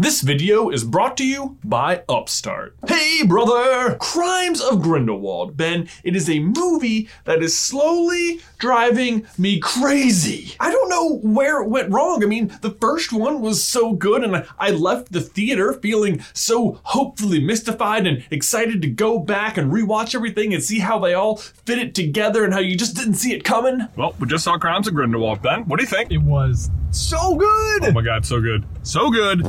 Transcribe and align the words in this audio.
This 0.00 0.20
video 0.20 0.70
is 0.70 0.84
brought 0.84 1.16
to 1.16 1.26
you 1.26 1.58
by 1.64 2.04
Upstart. 2.08 2.76
Hey, 2.86 3.24
brother! 3.26 3.96
Crimes 3.96 4.60
of 4.60 4.80
Grindelwald. 4.80 5.56
Ben, 5.56 5.88
it 6.04 6.14
is 6.14 6.30
a 6.30 6.38
movie 6.38 7.08
that 7.24 7.42
is 7.42 7.58
slowly 7.58 8.40
driving 8.58 9.26
me 9.36 9.58
crazy. 9.58 10.54
I 10.60 10.70
don't 10.70 10.88
know 10.88 11.16
where 11.16 11.60
it 11.60 11.68
went 11.68 11.90
wrong. 11.90 12.22
I 12.22 12.28
mean, 12.28 12.56
the 12.60 12.76
first 12.80 13.12
one 13.12 13.40
was 13.40 13.64
so 13.64 13.92
good, 13.92 14.22
and 14.22 14.46
I 14.56 14.70
left 14.70 15.10
the 15.10 15.20
theater 15.20 15.72
feeling 15.72 16.22
so 16.32 16.78
hopefully 16.84 17.42
mystified 17.42 18.06
and 18.06 18.24
excited 18.30 18.80
to 18.82 18.88
go 18.88 19.18
back 19.18 19.56
and 19.56 19.72
rewatch 19.72 20.14
everything 20.14 20.54
and 20.54 20.62
see 20.62 20.78
how 20.78 21.00
they 21.00 21.14
all 21.14 21.38
fit 21.38 21.78
it 21.78 21.96
together 21.96 22.44
and 22.44 22.54
how 22.54 22.60
you 22.60 22.76
just 22.76 22.94
didn't 22.94 23.14
see 23.14 23.32
it 23.32 23.42
coming. 23.42 23.88
Well, 23.96 24.14
we 24.20 24.28
just 24.28 24.44
saw 24.44 24.58
Crimes 24.58 24.86
of 24.86 24.94
Grindelwald, 24.94 25.42
Ben. 25.42 25.64
What 25.64 25.80
do 25.80 25.82
you 25.82 25.90
think? 25.90 26.12
It 26.12 26.22
was 26.22 26.70
so 26.90 27.36
good. 27.36 27.84
Oh 27.84 27.92
my 27.92 28.02
god, 28.02 28.24
so 28.24 28.40
good. 28.40 28.64
So 28.82 29.10
good. 29.10 29.42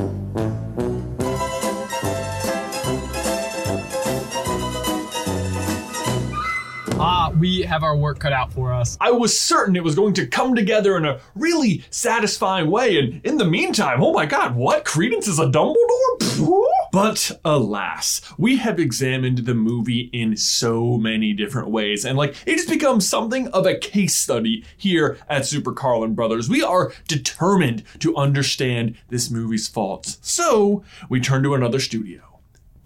Ah, 7.02 7.32
we 7.38 7.62
have 7.62 7.82
our 7.82 7.96
work 7.96 8.18
cut 8.18 8.34
out 8.34 8.52
for 8.52 8.74
us. 8.74 8.98
I 9.00 9.10
was 9.10 9.38
certain 9.38 9.74
it 9.74 9.82
was 9.82 9.94
going 9.94 10.12
to 10.14 10.26
come 10.26 10.54
together 10.54 10.98
in 10.98 11.06
a 11.06 11.18
really 11.34 11.82
satisfying 11.88 12.70
way, 12.70 12.98
and 12.98 13.24
in 13.24 13.38
the 13.38 13.46
meantime, 13.46 14.02
oh 14.02 14.12
my 14.12 14.26
god, 14.26 14.54
what? 14.54 14.84
Credence 14.84 15.26
is 15.26 15.38
a 15.38 15.46
Dumbledore? 15.46 16.79
But 16.92 17.40
alas, 17.44 18.20
we 18.36 18.56
have 18.56 18.80
examined 18.80 19.38
the 19.38 19.54
movie 19.54 20.10
in 20.12 20.36
so 20.36 20.96
many 20.96 21.32
different 21.32 21.68
ways, 21.70 22.04
and 22.04 22.18
like 22.18 22.34
it 22.46 22.56
has 22.56 22.66
become 22.66 23.00
something 23.00 23.48
of 23.48 23.66
a 23.66 23.78
case 23.78 24.16
study 24.16 24.64
here 24.76 25.18
at 25.28 25.46
Super 25.46 25.72
Carlin 25.72 26.14
Brothers. 26.14 26.48
We 26.48 26.62
are 26.62 26.92
determined 27.06 27.84
to 28.00 28.16
understand 28.16 28.96
this 29.08 29.30
movie's 29.30 29.68
faults. 29.68 30.18
So 30.20 30.82
we 31.08 31.20
turn 31.20 31.42
to 31.44 31.54
another 31.54 31.78
studio. 31.78 32.29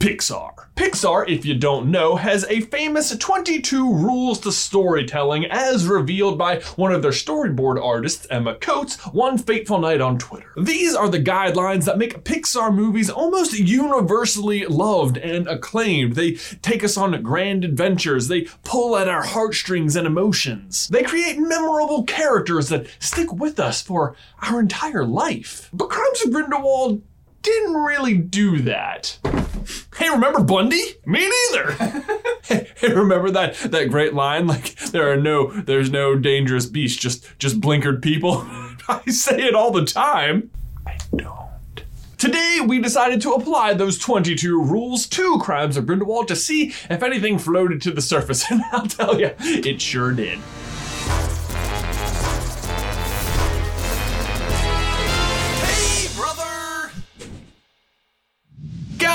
Pixar. 0.05 0.67
Pixar, 0.77 1.27
if 1.31 1.47
you 1.47 1.55
don't 1.55 1.91
know, 1.91 2.17
has 2.17 2.45
a 2.51 2.61
famous 2.61 3.17
22 3.17 3.91
rules 3.91 4.39
to 4.41 4.53
storytelling 4.53 5.47
as 5.47 5.87
revealed 5.87 6.37
by 6.37 6.61
one 6.77 6.93
of 6.93 7.01
their 7.01 7.11
storyboard 7.11 7.83
artists, 7.83 8.27
Emma 8.29 8.55
Coates, 8.57 9.01
one 9.15 9.39
fateful 9.39 9.79
night 9.79 10.03
on 10.03 10.19
Twitter. 10.19 10.53
These 10.59 10.95
are 10.95 11.09
the 11.09 11.23
guidelines 11.23 11.87
that 11.87 11.97
make 11.97 12.23
Pixar 12.23 12.75
movies 12.75 13.09
almost 13.09 13.59
universally 13.59 14.67
loved 14.67 15.17
and 15.17 15.49
acclaimed. 15.49 16.17
They 16.17 16.33
take 16.61 16.85
us 16.85 16.99
on 16.99 17.23
grand 17.23 17.65
adventures, 17.65 18.29
they 18.29 18.43
pull 18.63 18.99
at 18.99 19.09
our 19.09 19.25
heartstrings 19.25 19.97
and 19.97 20.07
emotions. 20.07 20.87
They 20.89 21.03
create 21.03 21.39
memorable 21.39 22.03
characters 22.03 22.69
that 22.69 22.89
stick 22.99 23.33
with 23.33 23.59
us 23.59 23.81
for 23.81 24.17
our 24.43 24.61
entire 24.61 25.07
life. 25.07 25.71
But 25.73 25.89
Crimes 25.89 26.23
of 26.27 26.31
Grindelwald 26.31 27.01
didn't 27.41 27.75
really 27.75 28.19
do 28.19 28.61
that. 28.63 29.19
Hey, 29.97 30.11
remember 30.11 30.41
Bunty? 30.43 30.83
Me 31.07 31.31
neither. 31.51 31.73
hey, 32.45 32.69
remember 32.83 33.31
that 33.31 33.55
that 33.57 33.91
great 33.91 34.15
line? 34.15 34.47
Like 34.47 34.77
there 34.77 35.11
are 35.11 35.17
no 35.17 35.51
there's 35.53 35.91
no 35.91 36.17
dangerous 36.17 36.67
beasts, 36.67 37.01
just 37.01 37.39
just 37.39 37.61
blinkered 37.61 38.03
people. 38.03 38.47
I 38.89 39.03
say 39.07 39.43
it 39.43 39.55
all 39.55 39.71
the 39.71 39.85
time. 39.85 40.51
I 40.87 40.99
don't. 41.17 41.45
Today, 42.19 42.61
we 42.67 42.81
decided 42.81 43.21
to 43.23 43.33
apply 43.33 43.75
those 43.75 43.99
22 43.99 44.63
rules 44.63 45.07
to 45.09 45.39
Crimes 45.41 45.77
of 45.77 45.87
Grindelwald 45.87 46.29
to 46.29 46.37
see 46.37 46.69
if 46.89 47.03
anything 47.03 47.39
floated 47.39 47.83
to 47.83 47.91
the 47.91 48.01
surface, 48.01 48.45
and 48.51 48.63
I'll 48.73 48.87
tell 48.87 49.21
you, 49.21 49.33
it 49.41 49.81
sure 49.83 50.13
did. 50.13 50.39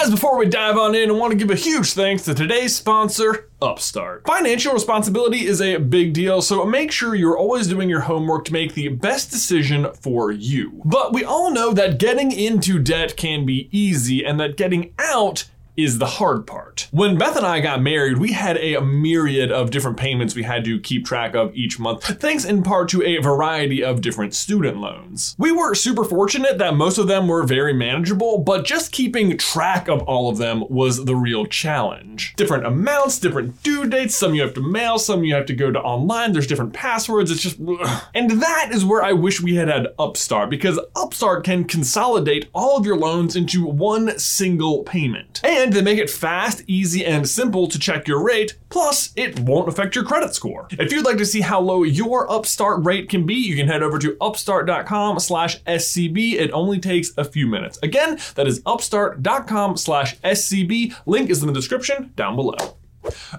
Guys, 0.10 0.20
before 0.20 0.40
we 0.40 0.48
dive 0.48 0.76
on 0.76 0.96
in, 0.96 1.12
I 1.12 1.14
want 1.14 1.34
to 1.34 1.38
give 1.38 1.52
a 1.52 1.56
huge 1.56 1.94
thanks 1.94 2.24
to 2.24 2.34
today's 2.34 2.76
sponsor, 2.76 3.48
Upstart. 3.62 4.26
Financial 4.26 4.74
responsibility 4.74 5.46
is 5.46 5.62
a 5.62 5.78
big 5.78 6.14
deal, 6.14 6.42
so 6.42 6.66
make 6.66 6.92
sure 6.92 7.14
you're 7.14 7.38
always 7.38 7.68
doing 7.68 7.92
your 7.92 8.00
homework 8.00 8.46
to 8.46 8.54
make 8.54 8.74
the 8.74 8.88
best 8.88 9.30
decision 9.30 9.88
for 10.02 10.32
you. 10.32 10.82
But 10.84 11.14
we 11.14 11.24
all 11.24 11.52
know 11.52 11.74
that 11.74 12.00
getting 12.00 12.32
into 12.32 12.80
debt 12.80 13.18
can 13.18 13.46
be 13.46 13.70
easy 13.72 14.26
and 14.26 14.40
that 14.40 14.58
getting 14.58 14.96
out 14.98 15.46
is 15.84 15.98
the 15.98 16.06
hard 16.06 16.46
part. 16.46 16.88
When 16.92 17.18
Beth 17.18 17.36
and 17.36 17.46
I 17.46 17.60
got 17.60 17.82
married, 17.82 18.18
we 18.18 18.34
had 18.34 18.58
a 18.58 18.82
myriad 18.82 19.52
of 19.52 19.72
different 19.72 19.98
payments 19.98 20.36
we 20.36 20.44
had 20.44 20.64
to 20.66 20.80
keep 20.80 21.06
track 21.06 21.36
of 21.36 21.56
each 21.56 21.80
month, 21.80 22.04
thanks 22.20 22.46
in 22.46 22.64
part 22.64 22.90
to 22.90 23.02
a 23.04 23.18
variety 23.18 23.84
of 23.84 24.02
different 24.02 24.34
student 24.34 24.78
loans. 24.78 25.36
We 25.38 25.52
were 25.52 25.76
super 25.76 26.04
fortunate 26.04 26.58
that 26.58 26.76
most 26.76 26.98
of 26.98 27.08
them 27.08 27.28
were 27.28 27.44
very 27.44 27.74
manageable, 27.74 28.40
but 28.40 28.66
just 28.66 28.92
keeping 28.92 29.38
track 29.38 29.88
of 29.88 30.02
all 30.04 30.30
of 30.30 30.38
them 30.38 30.64
was 30.70 31.06
the 31.06 31.16
real 31.16 31.46
challenge. 31.46 32.34
Different 32.36 32.66
amounts, 32.66 33.20
different 33.20 33.64
due 33.64 33.88
dates, 33.88 34.16
some 34.16 34.36
you 34.36 34.42
have 34.42 34.54
to 34.56 34.62
mail, 34.62 35.00
some 35.00 35.24
you 35.24 35.34
have 35.34 35.46
to 35.48 35.56
go 35.56 35.72
to 35.72 35.80
online, 35.80 36.34
there's 36.34 36.48
different 36.48 36.74
passwords, 36.74 37.32
it's 37.32 37.42
just 37.42 37.60
ugh. 37.60 38.04
And 38.14 38.32
that 38.42 38.70
is 38.72 38.86
where 38.86 39.04
I 39.04 39.14
wish 39.14 39.42
we 39.42 39.56
had 39.56 39.68
had 39.68 39.88
Upstart 39.98 40.50
because 40.50 40.80
Upstart 40.96 41.44
can 41.44 41.64
consolidate 41.64 42.50
all 42.54 42.78
of 42.78 42.86
your 42.86 42.98
loans 42.98 43.36
into 43.36 43.66
one 43.66 44.18
single 44.20 44.84
payment. 44.84 45.42
And 45.44 45.69
and 45.70 45.76
they 45.76 45.84
make 45.84 46.00
it 46.00 46.10
fast, 46.10 46.64
easy, 46.66 47.06
and 47.06 47.30
simple 47.30 47.68
to 47.68 47.78
check 47.78 48.08
your 48.08 48.24
rate, 48.24 48.58
plus 48.70 49.14
it 49.16 49.40
won't 49.42 49.70
affect 49.70 49.94
your 49.94 50.04
credit 50.04 50.34
score. 50.34 50.68
If 50.72 50.92
you'd 50.92 51.06
like 51.06 51.18
to 51.18 51.28
see 51.28 51.42
how 51.42 51.60
low 51.60 51.84
your 51.84 52.30
Upstart 52.32 52.84
rate 52.84 53.08
can 53.08 53.28
be, 53.28 53.36
you 53.36 53.56
can 53.56 53.68
head 53.68 53.84
over 53.84 54.00
to 54.00 54.18
upstart.com 54.20 55.20
slash 55.20 55.62
SCB. 55.66 56.34
It 56.34 56.50
only 56.54 56.80
takes 56.80 57.12
a 57.18 57.24
few 57.24 57.46
minutes. 57.46 57.78
Again, 57.84 58.18
that 58.34 58.48
is 58.48 58.64
upstart.com 58.66 59.78
slash 59.78 60.18
SCB. 60.22 60.96
Link 61.06 61.30
is 61.30 61.42
in 61.42 61.48
the 61.48 61.54
description 61.54 62.14
down 62.16 62.36
below. 62.36 62.79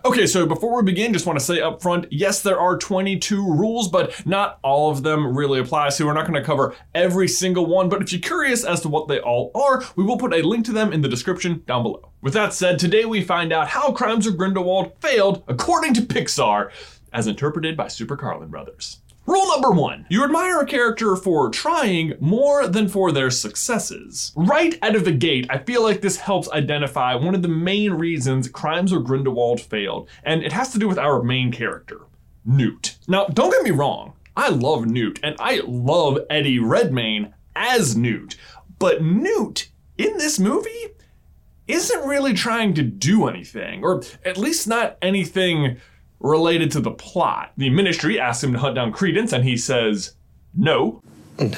Okay, 0.05 0.27
so 0.27 0.47
before 0.47 0.77
we 0.77 0.83
begin, 0.83 1.13
just 1.13 1.27
want 1.27 1.39
to 1.39 1.45
say 1.45 1.61
up 1.61 1.83
front, 1.83 2.07
yes, 2.11 2.43
there 2.43 2.59
are 2.59 2.77
22 2.77 3.37
rules, 3.37 3.89
but 3.89 4.25
not 4.27 4.59
all 4.63 4.91
of 4.91 5.03
them 5.03 5.37
really 5.37 5.61
apply, 5.61 5.89
so 5.91 6.07
we're 6.07 6.13
not 6.13 6.27
going 6.27 6.41
to 6.41 6.45
cover 6.45 6.75
every 6.95 7.29
single 7.29 7.67
one, 7.67 7.89
but 7.89 8.03
if 8.03 8.13
you're 8.13 8.21
curious 8.21 8.65
as 8.65 8.81
to 8.83 8.89
what 8.89 9.09
they 9.09 9.21
all 9.21 9.51
are, 9.55 9.83
we 9.97 10.05
will 10.05 10.19
put 10.19 10.33
a 10.33 10.43
link 10.43 10.65
to 10.67 10.73
them 10.73 10.93
in 10.93 11.01
the 11.01 11.09
description 11.09 11.63
down 11.67 11.83
below. 11.83 12.11
With 12.23 12.35
that 12.35 12.53
said, 12.53 12.79
today 12.79 13.05
we 13.05 13.23
find 13.23 13.53
out 13.53 13.69
how 13.69 13.93
Crimes 13.93 14.27
of 14.27 14.37
Grindelwald 14.37 14.93
failed 15.01 15.43
according 15.49 15.95
to 15.95 16.03
Pixar, 16.03 16.71
as 17.13 17.27
interpreted 17.27 17.77
by 17.77 17.89
Super 17.89 18.17
Carlin 18.17 18.51
Brothers. 18.51 19.01
Rule 19.31 19.47
number 19.47 19.71
one 19.71 20.07
you 20.09 20.25
admire 20.25 20.59
a 20.59 20.67
character 20.67 21.15
for 21.15 21.51
trying 21.51 22.15
more 22.19 22.67
than 22.67 22.89
for 22.89 23.13
their 23.13 23.31
successes. 23.31 24.33
Right 24.35 24.77
out 24.83 24.97
of 24.97 25.05
the 25.05 25.13
gate, 25.13 25.47
I 25.49 25.59
feel 25.59 25.85
like 25.85 26.01
this 26.01 26.17
helps 26.17 26.51
identify 26.51 27.15
one 27.15 27.37
of 27.37 27.43
the 27.43 27.47
main 27.47 27.93
reasons 27.93 28.49
Crimes 28.49 28.91
of 28.91 29.05
Grindelwald 29.05 29.61
failed, 29.61 30.09
and 30.25 30.43
it 30.43 30.51
has 30.51 30.73
to 30.73 30.81
do 30.81 30.89
with 30.89 30.99
our 30.99 31.23
main 31.23 31.53
character, 31.53 32.01
Newt. 32.45 32.99
Now, 33.07 33.27
don't 33.27 33.53
get 33.53 33.63
me 33.63 33.71
wrong, 33.71 34.15
I 34.37 34.49
love 34.49 34.87
Newt, 34.87 35.21
and 35.23 35.37
I 35.39 35.61
love 35.65 36.19
Eddie 36.29 36.59
Redmayne 36.59 37.33
as 37.55 37.97
Newt, 37.97 38.35
but 38.81 39.01
Newt 39.01 39.69
in 39.97 40.19
this 40.19 40.41
movie 40.41 40.89
isn't 41.69 42.09
really 42.09 42.35
trying 42.35 42.75
to 42.75 42.83
do 42.83 43.29
anything, 43.29 43.85
or 43.85 44.03
at 44.25 44.37
least 44.37 44.67
not 44.67 44.99
anything 45.01 45.77
related 46.21 46.71
to 46.73 46.81
the 46.81 46.91
plot. 46.91 47.53
The 47.57 47.71
ministry 47.71 48.21
asks 48.21 48.45
him 48.45 48.53
to 48.53 48.59
hunt 48.59 48.77
down 48.77 48.93
Credence, 48.93 49.33
and 49.33 49.45
he 49.45 49.57
says 49.57 50.15
no. 50.55 51.03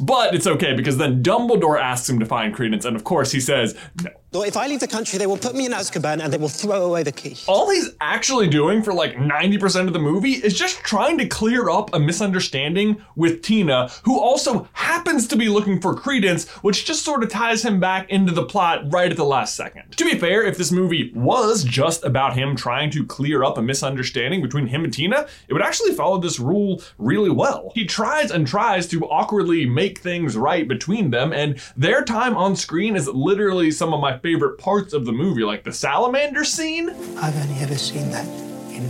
But 0.00 0.34
it's 0.34 0.46
okay 0.46 0.74
because 0.74 0.96
then 0.96 1.22
Dumbledore 1.22 1.78
asks 1.78 2.08
him 2.08 2.18
to 2.18 2.24
find 2.24 2.54
Credence, 2.54 2.86
and 2.86 2.96
of 2.96 3.04
course 3.04 3.30
he 3.30 3.40
says 3.40 3.76
no. 4.02 4.10
If 4.34 4.56
I 4.56 4.66
leave 4.66 4.80
the 4.80 4.88
country, 4.88 5.18
they 5.18 5.26
will 5.26 5.36
put 5.36 5.54
me 5.54 5.66
in 5.66 5.72
Azkaban 5.72 6.22
and 6.22 6.32
they 6.32 6.38
will 6.38 6.48
throw 6.48 6.86
away 6.86 7.02
the 7.02 7.12
key. 7.12 7.36
All 7.46 7.70
he's 7.70 7.90
actually 8.00 8.48
doing 8.48 8.82
for 8.82 8.94
like 8.94 9.14
90% 9.14 9.86
of 9.86 9.92
the 9.92 9.98
movie 9.98 10.32
is 10.32 10.58
just 10.58 10.78
trying 10.78 11.18
to 11.18 11.28
clear 11.28 11.68
up 11.68 11.94
a 11.94 12.00
misunderstanding 12.00 13.04
with 13.14 13.42
Tina, 13.42 13.90
who 14.04 14.18
also 14.18 14.68
happens 14.72 15.28
to 15.28 15.36
be 15.36 15.50
looking 15.50 15.82
for 15.82 15.94
Credence, 15.94 16.48
which 16.62 16.86
just 16.86 17.04
sort 17.04 17.22
of 17.22 17.28
ties 17.28 17.62
him 17.62 17.78
back 17.78 18.08
into 18.08 18.32
the 18.32 18.44
plot 18.44 18.90
right 18.90 19.10
at 19.10 19.18
the 19.18 19.24
last 19.24 19.54
second. 19.54 19.92
To 19.98 20.04
be 20.04 20.18
fair, 20.18 20.42
if 20.42 20.56
this 20.56 20.72
movie 20.72 21.12
was 21.14 21.62
just 21.62 22.02
about 22.02 22.34
him 22.34 22.56
trying 22.56 22.90
to 22.92 23.04
clear 23.04 23.44
up 23.44 23.58
a 23.58 23.62
misunderstanding 23.62 24.40
between 24.40 24.66
him 24.66 24.82
and 24.82 24.92
Tina, 24.92 25.26
it 25.46 25.52
would 25.52 25.62
actually 25.62 25.92
follow 25.92 26.18
this 26.18 26.40
rule 26.40 26.82
really 26.96 27.30
well. 27.30 27.70
He 27.74 27.84
tries 27.84 28.30
and 28.30 28.46
tries 28.46 28.86
to 28.88 29.04
awkwardly 29.04 29.66
make 29.66 29.98
things 29.98 30.38
right 30.38 30.66
between 30.66 31.10
them, 31.10 31.34
and 31.34 31.60
their 31.76 32.02
time 32.02 32.34
on 32.34 32.56
screen 32.56 32.96
is 32.96 33.08
literally 33.08 33.70
some 33.70 33.92
of 33.92 34.00
my 34.00 34.21
favorite 34.22 34.58
parts 34.58 34.92
of 34.92 35.04
the 35.04 35.12
movie, 35.12 35.42
like 35.42 35.64
the 35.64 35.72
salamander 35.72 36.44
scene. 36.44 36.90
I've 37.18 37.36
only 37.36 37.60
ever 37.60 37.74
seen 37.74 38.10
that 38.10 38.26
in 38.70 38.88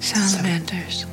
salamanders. 0.00 1.06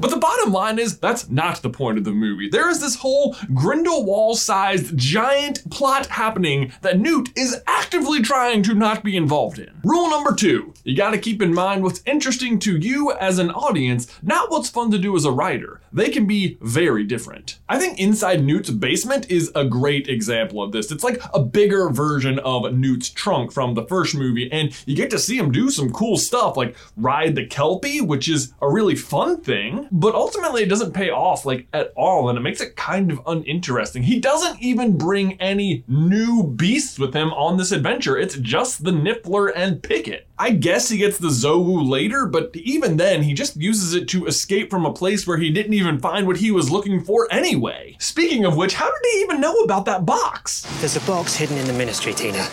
But 0.00 0.10
the 0.10 0.16
bottom 0.16 0.52
line 0.52 0.78
is 0.78 0.98
that's 0.98 1.28
not 1.28 1.60
the 1.60 1.70
point 1.70 1.98
of 1.98 2.04
the 2.04 2.12
movie. 2.12 2.48
There 2.48 2.70
is 2.70 2.80
this 2.80 2.94
whole 2.94 3.34
Grindelwald 3.52 4.38
sized 4.38 4.96
giant 4.96 5.68
plot 5.70 6.06
happening 6.06 6.72
that 6.82 7.00
Newt 7.00 7.36
is 7.36 7.60
actively 7.66 8.22
trying 8.22 8.62
to 8.64 8.74
not 8.74 9.02
be 9.02 9.16
involved 9.16 9.58
in. 9.58 9.70
Rule 9.82 10.08
number 10.08 10.34
two 10.34 10.72
you 10.84 10.96
gotta 10.96 11.18
keep 11.18 11.42
in 11.42 11.52
mind 11.52 11.82
what's 11.82 12.02
interesting 12.06 12.60
to 12.60 12.78
you 12.78 13.12
as 13.12 13.40
an 13.40 13.50
audience, 13.50 14.06
not 14.22 14.52
what's 14.52 14.70
fun 14.70 14.92
to 14.92 14.98
do 14.98 15.16
as 15.16 15.24
a 15.24 15.32
writer. 15.32 15.80
They 15.92 16.10
can 16.10 16.26
be 16.26 16.58
very 16.60 17.04
different. 17.04 17.58
I 17.68 17.78
think 17.78 17.98
Inside 17.98 18.44
Newt's 18.44 18.70
Basement 18.70 19.30
is 19.30 19.50
a 19.54 19.64
great 19.64 20.08
example 20.08 20.62
of 20.62 20.72
this. 20.72 20.90
It's 20.90 21.04
like 21.04 21.20
a 21.32 21.40
bigger 21.40 21.90
version 21.90 22.38
of 22.40 22.72
Newt's 22.74 23.10
trunk 23.10 23.52
from 23.52 23.74
the 23.74 23.86
first 23.86 24.14
movie, 24.14 24.50
and 24.50 24.76
you 24.86 24.94
get 24.94 25.10
to 25.10 25.18
see 25.18 25.38
him 25.38 25.52
do 25.52 25.70
some 25.70 25.90
cool 25.90 26.16
stuff 26.16 26.56
like 26.56 26.76
ride 26.96 27.34
the 27.34 27.46
Kelpie, 27.46 28.00
which 28.00 28.28
is 28.28 28.52
a 28.60 28.70
really 28.70 28.96
fun 28.96 29.40
thing, 29.40 29.88
but 29.90 30.14
ultimately 30.14 30.62
it 30.62 30.68
doesn't 30.68 30.92
pay 30.92 31.10
off 31.10 31.46
like 31.46 31.66
at 31.72 31.92
all, 31.96 32.28
and 32.28 32.38
it 32.38 32.42
makes 32.42 32.60
it 32.60 32.76
kind 32.76 33.10
of 33.10 33.20
uninteresting. 33.26 34.02
He 34.02 34.20
doesn't 34.20 34.60
even 34.60 34.98
bring 34.98 35.40
any 35.40 35.84
new 35.88 36.44
beasts 36.44 36.98
with 36.98 37.14
him 37.14 37.32
on 37.32 37.56
this 37.56 37.72
adventure. 37.72 38.18
It's 38.18 38.36
just 38.36 38.84
the 38.84 38.90
Niffler 38.90 39.52
and 39.54 39.82
Pickett. 39.82 40.26
I 40.38 40.50
guess 40.50 40.88
he 40.88 40.98
gets 40.98 41.18
the 41.18 41.28
Zouwu 41.28 41.88
later, 41.88 42.26
but 42.26 42.54
even 42.54 42.96
then, 42.96 43.24
he 43.24 43.34
just 43.34 43.56
uses 43.56 43.94
it 43.94 44.08
to 44.08 44.26
escape 44.26 44.70
from 44.70 44.86
a 44.86 44.92
place 44.92 45.26
where 45.26 45.38
he 45.38 45.50
didn't 45.50 45.72
even 45.78 45.98
find 45.98 46.26
what 46.26 46.38
he 46.38 46.50
was 46.50 46.70
looking 46.70 47.00
for 47.02 47.26
anyway. 47.30 47.96
Speaking 47.98 48.44
of 48.44 48.56
which, 48.56 48.74
how 48.74 48.86
did 48.86 49.12
he 49.12 49.20
even 49.20 49.40
know 49.40 49.54
about 49.60 49.84
that 49.86 50.04
box? 50.04 50.62
There's 50.80 50.96
a 50.96 51.00
box 51.00 51.34
hidden 51.34 51.56
in 51.56 51.66
the 51.66 51.72
ministry, 51.72 52.12
Tina. 52.12 52.46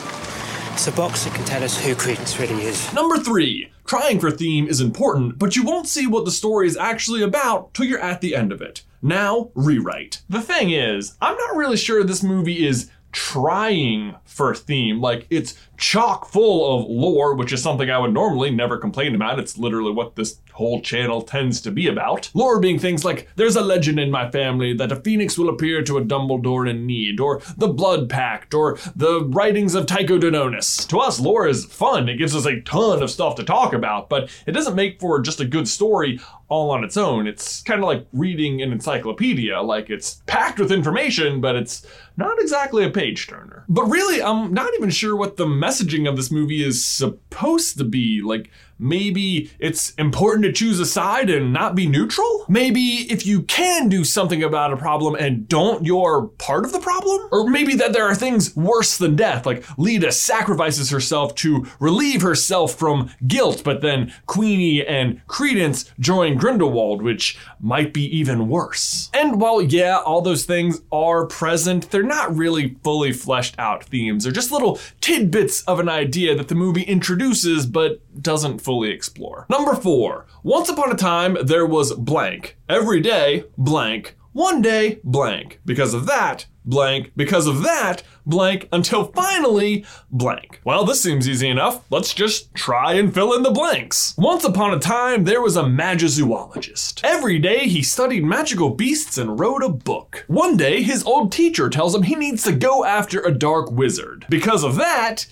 It's 0.73 0.87
a 0.87 0.91
box 0.91 1.23
that 1.23 1.33
can 1.33 1.45
tell 1.45 1.63
us 1.63 1.83
who 1.83 1.95
Credence 1.95 2.39
really 2.39 2.63
is. 2.65 2.93
Number 2.93 3.17
three, 3.17 3.71
trying 3.85 4.19
for 4.19 4.29
theme 4.29 4.67
is 4.67 4.81
important, 4.81 5.39
but 5.39 5.55
you 5.55 5.63
won't 5.63 5.87
see 5.87 6.05
what 6.05 6.25
the 6.25 6.31
story 6.31 6.67
is 6.67 6.77
actually 6.77 7.21
about 7.21 7.73
till 7.73 7.85
you're 7.85 7.99
at 7.99 8.21
the 8.21 8.35
end 8.35 8.51
of 8.51 8.61
it. 8.61 8.83
Now, 9.01 9.51
rewrite. 9.55 10.21
The 10.29 10.41
thing 10.41 10.71
is, 10.71 11.15
I'm 11.21 11.37
not 11.37 11.55
really 11.55 11.77
sure 11.77 12.03
this 12.03 12.23
movie 12.23 12.65
is 12.65 12.89
trying 13.15 14.15
for 14.25 14.53
theme. 14.53 14.99
Like 14.99 15.25
it's 15.29 15.57
chock 15.77 16.27
full 16.27 16.79
of 16.79 16.89
lore, 16.89 17.35
which 17.35 17.53
is 17.53 17.61
something 17.61 17.89
I 17.89 17.99
would 17.99 18.13
normally 18.13 18.51
never 18.51 18.77
complain 18.77 19.15
about. 19.15 19.39
It's 19.39 19.57
literally 19.57 19.91
what 19.91 20.15
this 20.15 20.39
whole 20.53 20.81
channel 20.81 21.21
tends 21.21 21.59
to 21.61 21.71
be 21.71 21.87
about. 21.87 22.29
Lore 22.33 22.59
being 22.59 22.79
things 22.79 23.03
like 23.03 23.27
there's 23.35 23.55
a 23.55 23.61
legend 23.61 23.99
in 23.99 24.09
my 24.09 24.31
family 24.31 24.73
that 24.73 24.91
a 24.91 24.95
phoenix 24.97 25.37
will 25.37 25.49
appear 25.49 25.83
to 25.83 25.97
a 25.97 26.03
Dumbledore 26.03 26.69
in 26.69 26.85
need, 26.85 27.19
or 27.19 27.41
the 27.57 27.67
Blood 27.67 28.09
Pact, 28.09 28.53
or 28.53 28.77
the 28.95 29.25
writings 29.25 29.75
of 29.75 29.85
Tycho 29.85 30.17
Dodonus. 30.17 30.87
To 30.87 30.99
us, 30.99 31.19
lore 31.19 31.47
is 31.47 31.65
fun. 31.65 32.07
It 32.07 32.17
gives 32.17 32.35
us 32.35 32.45
a 32.45 32.61
ton 32.61 33.03
of 33.03 33.11
stuff 33.11 33.35
to 33.35 33.43
talk 33.43 33.73
about, 33.73 34.09
but 34.09 34.29
it 34.45 34.53
doesn't 34.53 34.75
make 34.75 34.99
for 34.99 35.19
just 35.19 35.39
a 35.39 35.45
good 35.45 35.67
story 35.67 36.19
all 36.47 36.71
on 36.71 36.83
its 36.83 36.95
own. 36.95 37.27
It's 37.27 37.61
kind 37.63 37.81
of 37.81 37.87
like 37.87 38.05
reading 38.13 38.61
an 38.61 38.71
encyclopedia. 38.71 39.61
Like 39.61 39.89
it's 39.89 40.21
packed 40.27 40.59
with 40.59 40.71
information, 40.71 41.41
but 41.41 41.55
it's 41.55 41.85
not 42.17 42.39
exactly 42.39 42.85
a 42.85 42.89
page 42.89 43.27
turner. 43.27 43.65
But 43.67 43.85
really, 43.85 44.21
I'm 44.21 44.53
not 44.53 44.73
even 44.75 44.89
sure 44.89 45.15
what 45.15 45.37
the 45.37 45.47
messaging 45.65 46.07
of 46.07 46.15
this 46.15 46.31
movie 46.31 46.63
is 46.63 46.83
supposed 46.85 47.77
to 47.77 47.83
be. 47.83 48.21
Like, 48.21 48.51
maybe 48.77 49.51
it's 49.59 49.93
important 49.95 50.43
to 50.45 50.51
choose 50.51 50.79
a 50.79 50.85
side 50.85 51.29
and 51.29 51.53
not 51.53 51.75
be 51.75 51.87
neutral? 51.87 52.45
Maybe 52.47 53.07
if 53.11 53.25
you 53.25 53.43
can 53.43 53.89
do 53.89 54.03
something 54.03 54.43
about 54.43 54.73
a 54.73 54.77
problem 54.77 55.15
and 55.15 55.47
don't, 55.47 55.85
you're 55.85 56.27
part 56.37 56.65
of 56.65 56.71
the 56.71 56.79
problem? 56.79 57.27
Or 57.31 57.49
maybe 57.49 57.75
that 57.75 57.93
there 57.93 58.05
are 58.05 58.15
things 58.15 58.55
worse 58.55 58.97
than 58.97 59.15
death, 59.15 59.45
like 59.45 59.63
Leta 59.77 60.11
sacrifices 60.11 60.89
herself 60.89 61.35
to 61.35 61.65
relieve 61.79 62.21
herself 62.21 62.75
from 62.75 63.11
guilt, 63.27 63.63
but 63.63 63.81
then 63.81 64.13
Queenie 64.25 64.85
and 64.85 65.25
Credence 65.27 65.91
join 65.99 66.37
Grindelwald, 66.37 67.01
which 67.01 67.37
might 67.59 67.93
be 67.93 68.05
even 68.17 68.47
worse. 68.47 69.09
And 69.13 69.39
while, 69.39 69.61
yeah, 69.61 69.97
all 69.97 70.21
those 70.21 70.45
things 70.45 70.81
are 70.91 71.25
present, 71.25 71.91
they're 71.91 72.03
not 72.03 72.35
really 72.35 72.75
fully 72.83 73.11
fleshed 73.11 73.55
out 73.57 73.83
themes. 73.85 74.23
They're 74.23 74.33
just 74.33 74.51
little 74.51 74.79
tidbits 75.01 75.63
of 75.63 75.79
an 75.79 75.89
idea 75.89 76.35
that 76.35 76.47
the 76.47 76.55
movie 76.55 76.83
introduces 76.83 77.65
but 77.65 77.99
doesn't 78.21 78.59
fully 78.59 78.89
explore. 78.89 79.45
Number 79.49 79.75
four, 79.75 80.25
once 80.43 80.69
upon 80.69 80.91
a 80.91 80.95
time 80.95 81.37
there 81.43 81.65
was 81.65 81.93
blank. 81.93 82.57
Every 82.69 83.01
day, 83.01 83.45
blank. 83.57 84.15
One 84.33 84.61
day, 84.61 84.99
blank. 85.05 85.61
Because 85.65 85.93
of 85.93 86.07
that, 86.07 86.45
blank. 86.65 87.13
Because 87.15 87.47
of 87.47 87.63
that, 87.63 88.03
blank. 88.25 88.67
Until 88.69 89.05
finally, 89.13 89.85
blank. 90.11 90.59
Well, 90.65 90.83
this 90.83 91.01
seems 91.01 91.29
easy 91.29 91.47
enough. 91.47 91.85
Let's 91.89 92.13
just 92.13 92.53
try 92.53 92.95
and 92.95 93.13
fill 93.13 93.33
in 93.33 93.43
the 93.43 93.51
blanks. 93.51 94.13
Once 94.17 94.43
upon 94.43 94.73
a 94.73 94.79
time, 94.79 95.23
there 95.23 95.41
was 95.41 95.55
a 95.55 95.63
magizoologist. 95.63 96.99
Every 97.05 97.39
day, 97.39 97.69
he 97.69 97.81
studied 97.81 98.25
magical 98.25 98.71
beasts 98.71 99.17
and 99.17 99.39
wrote 99.39 99.63
a 99.63 99.69
book. 99.69 100.25
One 100.27 100.57
day, 100.57 100.81
his 100.81 101.05
old 101.05 101.31
teacher 101.31 101.69
tells 101.69 101.95
him 101.95 102.03
he 102.03 102.15
needs 102.15 102.43
to 102.43 102.51
go 102.51 102.83
after 102.83 103.21
a 103.21 103.31
dark 103.31 103.71
wizard. 103.71 104.25
Because 104.29 104.65
of 104.65 104.75
that, 104.75 105.27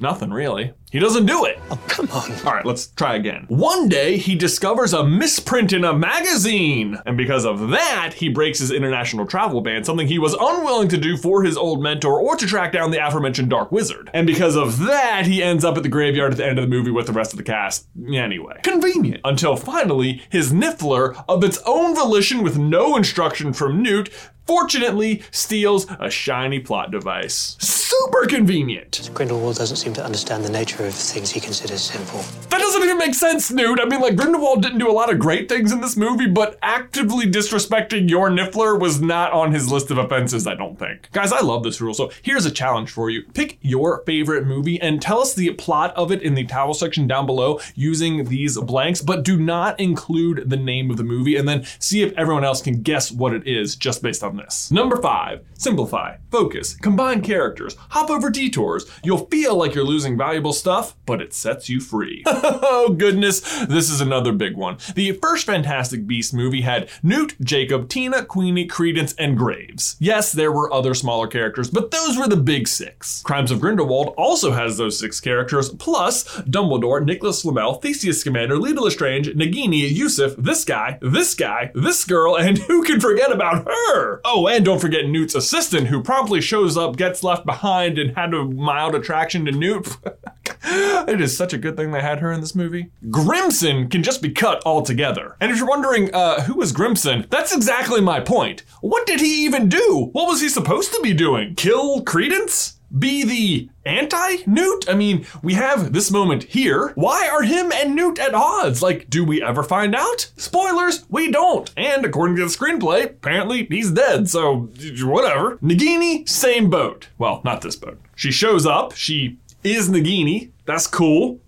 Nothing 0.00 0.30
really. 0.30 0.72
He 0.90 0.98
doesn't 0.98 1.26
do 1.26 1.44
it. 1.44 1.58
Oh, 1.70 1.78
come 1.88 2.08
on. 2.10 2.32
All 2.46 2.54
right, 2.54 2.64
let's 2.64 2.86
try 2.88 3.16
again. 3.16 3.44
One 3.48 3.88
day, 3.88 4.16
he 4.16 4.34
discovers 4.34 4.92
a 4.94 5.04
misprint 5.04 5.72
in 5.72 5.84
a 5.84 5.92
magazine. 5.92 6.96
And 7.04 7.16
because 7.16 7.44
of 7.44 7.68
that, 7.70 8.14
he 8.14 8.28
breaks 8.28 8.58
his 8.58 8.70
international 8.70 9.26
travel 9.26 9.60
ban, 9.60 9.84
something 9.84 10.06
he 10.06 10.18
was 10.18 10.34
unwilling 10.38 10.88
to 10.88 10.96
do 10.96 11.16
for 11.16 11.42
his 11.42 11.56
old 11.56 11.82
mentor 11.82 12.20
or 12.20 12.36
to 12.36 12.46
track 12.46 12.72
down 12.72 12.90
the 12.90 13.06
aforementioned 13.06 13.50
Dark 13.50 13.70
Wizard. 13.70 14.10
And 14.14 14.26
because 14.26 14.56
of 14.56 14.78
that, 14.80 15.26
he 15.26 15.42
ends 15.42 15.64
up 15.64 15.76
at 15.76 15.82
the 15.82 15.88
graveyard 15.88 16.32
at 16.32 16.38
the 16.38 16.46
end 16.46 16.58
of 16.58 16.62
the 16.62 16.74
movie 16.74 16.90
with 16.90 17.06
the 17.06 17.12
rest 17.12 17.32
of 17.32 17.36
the 17.36 17.42
cast. 17.42 17.86
Anyway, 18.10 18.60
convenient. 18.62 19.20
Until 19.24 19.56
finally, 19.56 20.22
his 20.30 20.52
Niffler, 20.52 21.24
of 21.28 21.44
its 21.44 21.60
own 21.66 21.94
volition 21.94 22.42
with 22.42 22.58
no 22.58 22.96
instruction 22.96 23.52
from 23.52 23.82
Newt, 23.82 24.08
fortunately 24.46 25.22
steals 25.30 25.86
a 26.00 26.08
shiny 26.08 26.58
plot 26.58 26.90
device. 26.90 27.56
Super 27.90 28.26
convenient. 28.26 29.10
Grindelwald 29.14 29.56
doesn't 29.56 29.78
seem 29.78 29.94
to 29.94 30.04
understand 30.04 30.44
the 30.44 30.50
nature 30.50 30.84
of 30.84 30.92
things 30.92 31.30
he 31.30 31.40
considers 31.40 31.80
sinful. 31.80 32.20
That 32.50 32.58
doesn't 32.58 32.82
even 32.82 32.98
make 32.98 33.14
sense, 33.14 33.50
Newt. 33.50 33.80
I 33.80 33.86
mean, 33.86 34.02
like, 34.02 34.14
Grindelwald 34.14 34.60
didn't 34.60 34.80
do 34.80 34.90
a 34.90 34.92
lot 34.92 35.10
of 35.10 35.18
great 35.18 35.48
things 35.48 35.72
in 35.72 35.80
this 35.80 35.96
movie, 35.96 36.26
but 36.26 36.58
actively 36.60 37.24
disrespecting 37.24 38.10
your 38.10 38.28
Niffler 38.28 38.78
was 38.78 39.00
not 39.00 39.32
on 39.32 39.52
his 39.52 39.72
list 39.72 39.90
of 39.90 39.96
offenses, 39.96 40.46
I 40.46 40.54
don't 40.54 40.78
think. 40.78 41.10
Guys, 41.12 41.32
I 41.32 41.40
love 41.40 41.62
this 41.62 41.80
rule, 41.80 41.94
so 41.94 42.10
here's 42.20 42.44
a 42.44 42.50
challenge 42.50 42.90
for 42.90 43.08
you. 43.08 43.22
Pick 43.32 43.56
your 43.62 44.02
favorite 44.04 44.46
movie 44.46 44.78
and 44.78 45.00
tell 45.00 45.20
us 45.20 45.32
the 45.32 45.54
plot 45.54 45.96
of 45.96 46.12
it 46.12 46.20
in 46.20 46.34
the 46.34 46.44
towel 46.44 46.74
section 46.74 47.06
down 47.06 47.24
below 47.24 47.58
using 47.74 48.24
these 48.24 48.58
blanks, 48.58 49.00
but 49.00 49.24
do 49.24 49.38
not 49.38 49.80
include 49.80 50.50
the 50.50 50.58
name 50.58 50.90
of 50.90 50.98
the 50.98 51.04
movie, 51.04 51.36
and 51.36 51.48
then 51.48 51.64
see 51.78 52.02
if 52.02 52.12
everyone 52.18 52.44
else 52.44 52.60
can 52.60 52.82
guess 52.82 53.10
what 53.10 53.32
it 53.32 53.46
is 53.46 53.76
just 53.76 54.02
based 54.02 54.22
on 54.22 54.36
this. 54.36 54.70
Number 54.70 55.00
five, 55.00 55.42
simplify, 55.54 56.18
focus, 56.30 56.76
combine 56.76 57.22
characters, 57.22 57.76
hop 57.90 58.10
over 58.10 58.30
detours. 58.30 58.90
You'll 59.02 59.26
feel 59.26 59.56
like 59.56 59.74
you're 59.74 59.84
losing 59.84 60.16
valuable 60.16 60.52
stuff, 60.52 60.96
but 61.06 61.20
it 61.20 61.32
sets 61.32 61.68
you 61.68 61.80
free. 61.80 62.22
oh 62.26 62.94
goodness, 62.96 63.40
this 63.66 63.90
is 63.90 64.00
another 64.00 64.32
big 64.32 64.56
one. 64.56 64.78
The 64.94 65.12
first 65.12 65.46
Fantastic 65.46 66.06
Beast 66.06 66.34
movie 66.34 66.62
had 66.62 66.88
Newt, 67.02 67.34
Jacob, 67.40 67.88
Tina, 67.88 68.24
Queenie, 68.24 68.66
Credence, 68.66 69.14
and 69.14 69.36
Graves. 69.36 69.96
Yes, 69.98 70.32
there 70.32 70.52
were 70.52 70.72
other 70.72 70.94
smaller 70.94 71.26
characters, 71.26 71.70
but 71.70 71.90
those 71.90 72.18
were 72.18 72.28
the 72.28 72.36
big 72.36 72.68
six. 72.68 73.22
Crimes 73.22 73.50
of 73.50 73.60
Grindelwald 73.60 74.14
also 74.16 74.52
has 74.52 74.76
those 74.76 74.98
six 74.98 75.20
characters, 75.20 75.70
plus 75.70 76.24
Dumbledore, 76.42 77.04
Nicholas 77.04 77.42
Flamel, 77.42 77.74
Theseus 77.74 78.20
Scamander, 78.20 78.58
Leta 78.58 78.80
Lestrange, 78.80 79.28
Nagini, 79.28 79.90
Yusuf, 79.90 80.34
this 80.36 80.64
guy, 80.64 80.98
this 81.00 81.34
guy, 81.34 81.70
this 81.74 82.04
girl, 82.04 82.36
and 82.36 82.58
who 82.68 82.82
can 82.82 83.00
forget 83.00 83.32
about 83.32 83.66
her? 83.66 84.20
Oh, 84.24 84.46
and 84.48 84.64
don't 84.64 84.80
forget 84.80 85.06
Newt's 85.06 85.34
assistant, 85.34 85.88
who 85.88 86.02
promptly 86.02 86.40
shows 86.40 86.76
up, 86.76 86.96
gets 86.96 87.22
left 87.22 87.46
behind, 87.46 87.67
and 87.68 88.16
had 88.16 88.34
a 88.34 88.44
mild 88.44 88.94
attraction 88.94 89.44
to 89.44 89.52
Newt. 89.52 89.88
it 90.62 91.20
is 91.20 91.36
such 91.36 91.52
a 91.52 91.58
good 91.58 91.76
thing 91.76 91.90
they 91.90 92.00
had 92.00 92.20
her 92.20 92.32
in 92.32 92.40
this 92.40 92.54
movie. 92.54 92.90
Grimmson 93.10 93.88
can 93.88 94.02
just 94.02 94.22
be 94.22 94.30
cut 94.30 94.62
altogether. 94.64 95.36
And 95.40 95.50
if 95.50 95.58
you're 95.58 95.68
wondering, 95.68 96.14
uh, 96.14 96.42
who 96.42 96.54
was 96.54 96.72
Grimmson? 96.72 97.26
That's 97.30 97.54
exactly 97.54 98.00
my 98.00 98.20
point. 98.20 98.64
What 98.80 99.06
did 99.06 99.20
he 99.20 99.44
even 99.44 99.68
do? 99.68 100.08
What 100.12 100.28
was 100.28 100.40
he 100.40 100.48
supposed 100.48 100.92
to 100.92 101.00
be 101.02 101.12
doing? 101.12 101.54
Kill 101.54 102.02
Credence? 102.02 102.77
Be 102.98 103.24
the 103.24 103.68
anti 103.84 104.36
Newt? 104.46 104.88
I 104.88 104.94
mean, 104.94 105.26
we 105.42 105.54
have 105.54 105.92
this 105.92 106.10
moment 106.10 106.44
here. 106.44 106.92
Why 106.94 107.28
are 107.28 107.42
him 107.42 107.70
and 107.72 107.94
Newt 107.94 108.18
at 108.18 108.34
odds? 108.34 108.82
Like, 108.82 109.10
do 109.10 109.24
we 109.24 109.42
ever 109.42 109.62
find 109.62 109.94
out? 109.94 110.30
Spoilers, 110.36 111.04
we 111.08 111.30
don't. 111.30 111.70
And 111.76 112.04
according 112.04 112.36
to 112.36 112.42
the 112.42 112.48
screenplay, 112.48 113.04
apparently 113.04 113.66
he's 113.66 113.90
dead, 113.90 114.28
so 114.28 114.70
whatever. 115.02 115.56
Nagini, 115.58 116.28
same 116.28 116.70
boat. 116.70 117.08
Well, 117.18 117.40
not 117.44 117.62
this 117.62 117.76
boat. 117.76 118.00
She 118.16 118.30
shows 118.32 118.66
up, 118.66 118.94
she 118.94 119.38
is 119.62 119.88
Nagini. 119.88 120.50
That's 120.64 120.86
cool. 120.86 121.40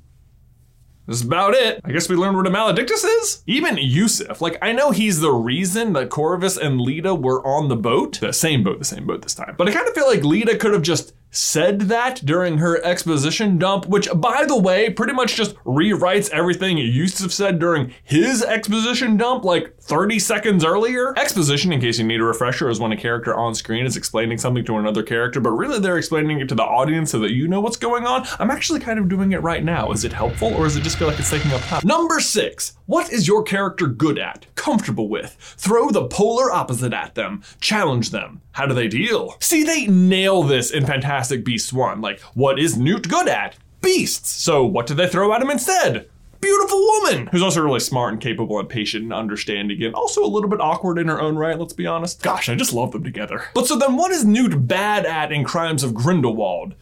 That's 1.06 1.22
about 1.22 1.54
it. 1.54 1.80
I 1.84 1.90
guess 1.90 2.08
we 2.08 2.14
learned 2.14 2.36
what 2.36 2.46
a 2.46 2.50
maledictus 2.50 3.02
is. 3.02 3.42
Even 3.44 3.76
Yusuf, 3.78 4.40
like 4.40 4.56
I 4.62 4.70
know 4.70 4.92
he's 4.92 5.18
the 5.18 5.32
reason 5.32 5.92
that 5.94 6.08
Corvus 6.08 6.56
and 6.56 6.80
Leta 6.80 7.16
were 7.16 7.44
on 7.44 7.68
the 7.68 7.74
boat, 7.74 8.20
the 8.20 8.32
same 8.32 8.62
boat, 8.62 8.78
the 8.78 8.84
same 8.84 9.08
boat 9.08 9.22
this 9.22 9.34
time. 9.34 9.56
But 9.58 9.68
I 9.68 9.72
kind 9.72 9.88
of 9.88 9.94
feel 9.94 10.06
like 10.06 10.22
Leta 10.22 10.56
could 10.56 10.72
have 10.72 10.82
just 10.82 11.12
said 11.30 11.82
that 11.82 12.24
during 12.24 12.58
her 12.58 12.84
exposition 12.84 13.58
dump, 13.58 13.86
which 13.86 14.08
by 14.14 14.44
the 14.46 14.58
way, 14.58 14.90
pretty 14.90 15.12
much 15.12 15.36
just 15.36 15.54
rewrites 15.64 16.30
everything 16.30 16.78
Yusuf 16.78 17.32
said 17.32 17.58
during 17.58 17.92
his 18.02 18.42
exposition 18.42 19.16
dump 19.16 19.44
like 19.44 19.74
30 19.90 20.20
seconds 20.20 20.64
earlier. 20.64 21.12
Exposition, 21.18 21.72
in 21.72 21.80
case 21.80 21.98
you 21.98 22.04
need 22.04 22.20
a 22.20 22.24
refresher, 22.24 22.68
is 22.68 22.78
when 22.78 22.92
a 22.92 22.96
character 22.96 23.34
on 23.34 23.56
screen 23.56 23.84
is 23.84 23.96
explaining 23.96 24.38
something 24.38 24.64
to 24.64 24.76
another 24.76 25.02
character, 25.02 25.40
but 25.40 25.50
really 25.50 25.80
they're 25.80 25.98
explaining 25.98 26.38
it 26.38 26.48
to 26.48 26.54
the 26.54 26.62
audience 26.62 27.10
so 27.10 27.18
that 27.18 27.32
you 27.32 27.48
know 27.48 27.60
what's 27.60 27.76
going 27.76 28.06
on. 28.06 28.24
I'm 28.38 28.52
actually 28.52 28.78
kind 28.78 29.00
of 29.00 29.08
doing 29.08 29.32
it 29.32 29.42
right 29.42 29.64
now. 29.64 29.90
Is 29.90 30.04
it 30.04 30.12
helpful 30.12 30.54
or 30.54 30.62
does 30.62 30.76
it 30.76 30.84
just 30.84 30.96
feel 30.96 31.08
like 31.08 31.18
it's 31.18 31.28
taking 31.28 31.50
up 31.50 31.60
time? 31.62 31.82
Number 31.84 32.20
six, 32.20 32.76
what 32.86 33.10
is 33.10 33.26
your 33.26 33.42
character 33.42 33.88
good 33.88 34.16
at, 34.16 34.46
comfortable 34.54 35.08
with? 35.08 35.34
Throw 35.40 35.90
the 35.90 36.06
polar 36.06 36.52
opposite 36.52 36.92
at 36.92 37.16
them, 37.16 37.42
challenge 37.60 38.10
them. 38.10 38.42
How 38.52 38.66
do 38.66 38.74
they 38.74 38.86
deal? 38.86 39.34
See, 39.40 39.64
they 39.64 39.88
nail 39.88 40.44
this 40.44 40.70
in 40.70 40.86
Fantastic 40.86 41.44
Beasts 41.44 41.72
1. 41.72 42.00
Like, 42.00 42.20
what 42.34 42.60
is 42.60 42.78
Newt 42.78 43.08
good 43.08 43.26
at? 43.26 43.56
Beasts. 43.80 44.30
So, 44.30 44.64
what 44.64 44.86
do 44.86 44.94
they 44.94 45.08
throw 45.08 45.32
at 45.32 45.42
him 45.42 45.50
instead? 45.50 46.08
Beautiful 46.40 46.80
woman 46.80 47.26
who's 47.28 47.42
also 47.42 47.62
really 47.62 47.80
smart 47.80 48.12
and 48.12 48.22
capable 48.22 48.58
and 48.58 48.68
patient 48.68 49.04
and 49.04 49.12
understanding 49.12 49.82
and 49.82 49.94
also 49.94 50.24
a 50.24 50.26
little 50.26 50.48
bit 50.48 50.60
awkward 50.60 50.98
in 50.98 51.08
her 51.08 51.20
own 51.20 51.36
right, 51.36 51.58
let's 51.58 51.72
be 51.72 51.86
honest. 51.86 52.22
Gosh, 52.22 52.48
I 52.48 52.54
just 52.54 52.72
love 52.72 52.92
them 52.92 53.04
together. 53.04 53.44
But 53.54 53.66
so 53.66 53.76
then 53.76 53.96
what 53.96 54.10
is 54.10 54.24
Newt 54.24 54.66
bad 54.66 55.04
at 55.06 55.32
in 55.32 55.44
Crimes 55.44 55.82
of 55.82 55.94
Grindelwald? 55.94 56.74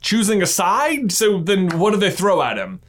Choosing 0.00 0.42
a 0.42 0.46
side? 0.46 1.12
So 1.12 1.38
then 1.38 1.78
what 1.78 1.92
do 1.92 1.96
they 1.96 2.10
throw 2.10 2.42
at 2.42 2.58
him? 2.58 2.80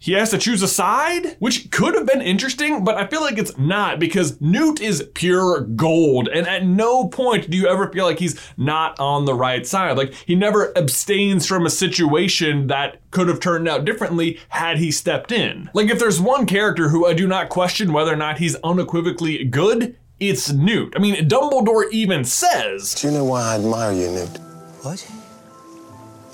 He 0.00 0.12
has 0.12 0.30
to 0.30 0.38
choose 0.38 0.62
a 0.62 0.68
side, 0.68 1.36
which 1.40 1.70
could 1.70 1.94
have 1.94 2.06
been 2.06 2.22
interesting, 2.22 2.84
but 2.84 2.96
I 2.96 3.06
feel 3.06 3.20
like 3.20 3.36
it's 3.36 3.56
not 3.58 3.98
because 3.98 4.40
Newt 4.40 4.80
is 4.80 5.06
pure 5.12 5.60
gold. 5.60 6.26
And 6.26 6.48
at 6.48 6.64
no 6.64 7.08
point 7.08 7.50
do 7.50 7.58
you 7.58 7.68
ever 7.68 7.92
feel 7.92 8.06
like 8.06 8.18
he's 8.18 8.40
not 8.56 8.98
on 8.98 9.26
the 9.26 9.34
right 9.34 9.66
side. 9.66 9.98
Like 9.98 10.14
he 10.14 10.34
never 10.34 10.76
abstains 10.76 11.46
from 11.46 11.66
a 11.66 11.70
situation 11.70 12.68
that 12.68 12.98
could 13.10 13.28
have 13.28 13.40
turned 13.40 13.68
out 13.68 13.84
differently 13.84 14.40
had 14.48 14.78
he 14.78 14.90
stepped 14.90 15.32
in. 15.32 15.68
Like 15.74 15.90
if 15.90 15.98
there's 15.98 16.18
one 16.18 16.46
character 16.46 16.88
who 16.88 17.06
I 17.06 17.12
do 17.12 17.28
not 17.28 17.50
question 17.50 17.92
whether 17.92 18.14
or 18.14 18.16
not 18.16 18.38
he's 18.38 18.56
unequivocally 18.64 19.44
good, 19.44 19.96
it's 20.18 20.50
Newt. 20.50 20.94
I 20.96 20.98
mean, 20.98 21.28
Dumbledore 21.28 21.90
even 21.92 22.24
says, 22.24 22.94
Do 22.94 23.08
you 23.08 23.12
know 23.12 23.24
why 23.24 23.42
I 23.42 23.54
admire 23.56 23.92
you, 23.92 24.10
Newt? 24.10 24.38
What? 24.80 25.19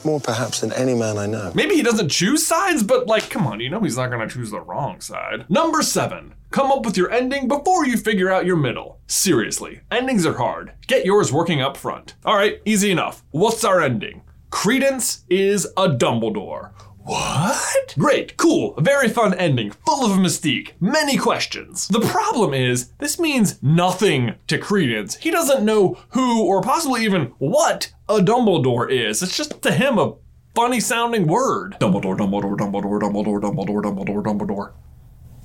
More 0.05 0.21
perhaps 0.21 0.61
than 0.61 0.73
any 0.73 0.95
man 0.95 1.19
I 1.19 1.27
know. 1.27 1.51
Maybe 1.55 1.75
he 1.75 1.83
doesn't 1.83 2.11
choose 2.11 2.47
sides, 2.47 2.83
but 2.83 3.07
like, 3.07 3.29
come 3.31 3.47
on, 3.47 3.61
you 3.61 3.69
know 3.71 3.81
he's 3.81 3.97
not 3.97 4.11
gonna 4.11 4.29
choose 4.29 4.51
the 4.51 4.61
wrong 4.61 5.01
side. 5.01 5.45
Number 5.49 5.83
seven, 5.83 6.35
come 6.51 6.71
up 6.71 6.85
with 6.85 6.97
your 6.97 7.11
ending 7.11 7.49
before 7.49 7.87
you 7.87 7.97
figure 7.97 8.31
out 8.31 8.47
your 8.47 8.57
middle. 8.57 9.01
Seriously, 9.07 9.81
endings 9.91 10.25
are 10.27 10.37
hard. 10.39 10.73
Get 10.87 11.05
yours 11.05 11.33
working 11.33 11.61
up 11.61 11.77
front. 11.77 12.15
All 12.25 12.37
right, 12.37 12.61
easy 12.65 12.91
enough. 12.91 13.25
What's 13.31 13.65
our 13.65 13.81
ending? 13.81 14.23
Credence 14.51 15.25
is 15.29 15.67
a 15.77 15.89
Dumbledore. 15.89 16.71
What? 17.07 17.95
Great, 17.97 18.37
cool, 18.37 18.75
very 18.79 19.09
fun 19.09 19.33
ending, 19.35 19.71
full 19.71 20.05
of 20.05 20.19
mystique, 20.19 20.73
many 20.81 21.17
questions. 21.17 21.87
The 21.87 22.01
problem 22.01 22.53
is, 22.53 22.89
this 22.99 23.21
means 23.21 23.63
nothing 23.63 24.35
to 24.49 24.59
Credence. 24.59 25.15
He 25.15 25.31
doesn't 25.31 25.65
know 25.65 25.99
who 26.09 26.45
or 26.45 26.61
possibly 26.63 27.05
even 27.05 27.27
what 27.39 27.93
a 28.09 28.19
Dumbledore 28.19 28.91
is. 28.91 29.23
It's 29.23 29.37
just 29.37 29.63
to 29.63 29.71
him 29.71 29.99
a 29.99 30.15
funny 30.57 30.81
sounding 30.81 31.29
word. 31.29 31.77
Dumbledore, 31.81 32.19
Dumbledore, 32.19 32.57
Dumbledore, 32.57 33.01
Dumbledore, 33.01 33.41
Dumbledore, 33.41 33.83
Dumbledore, 33.85 34.25
Dumbledore. 34.25 34.73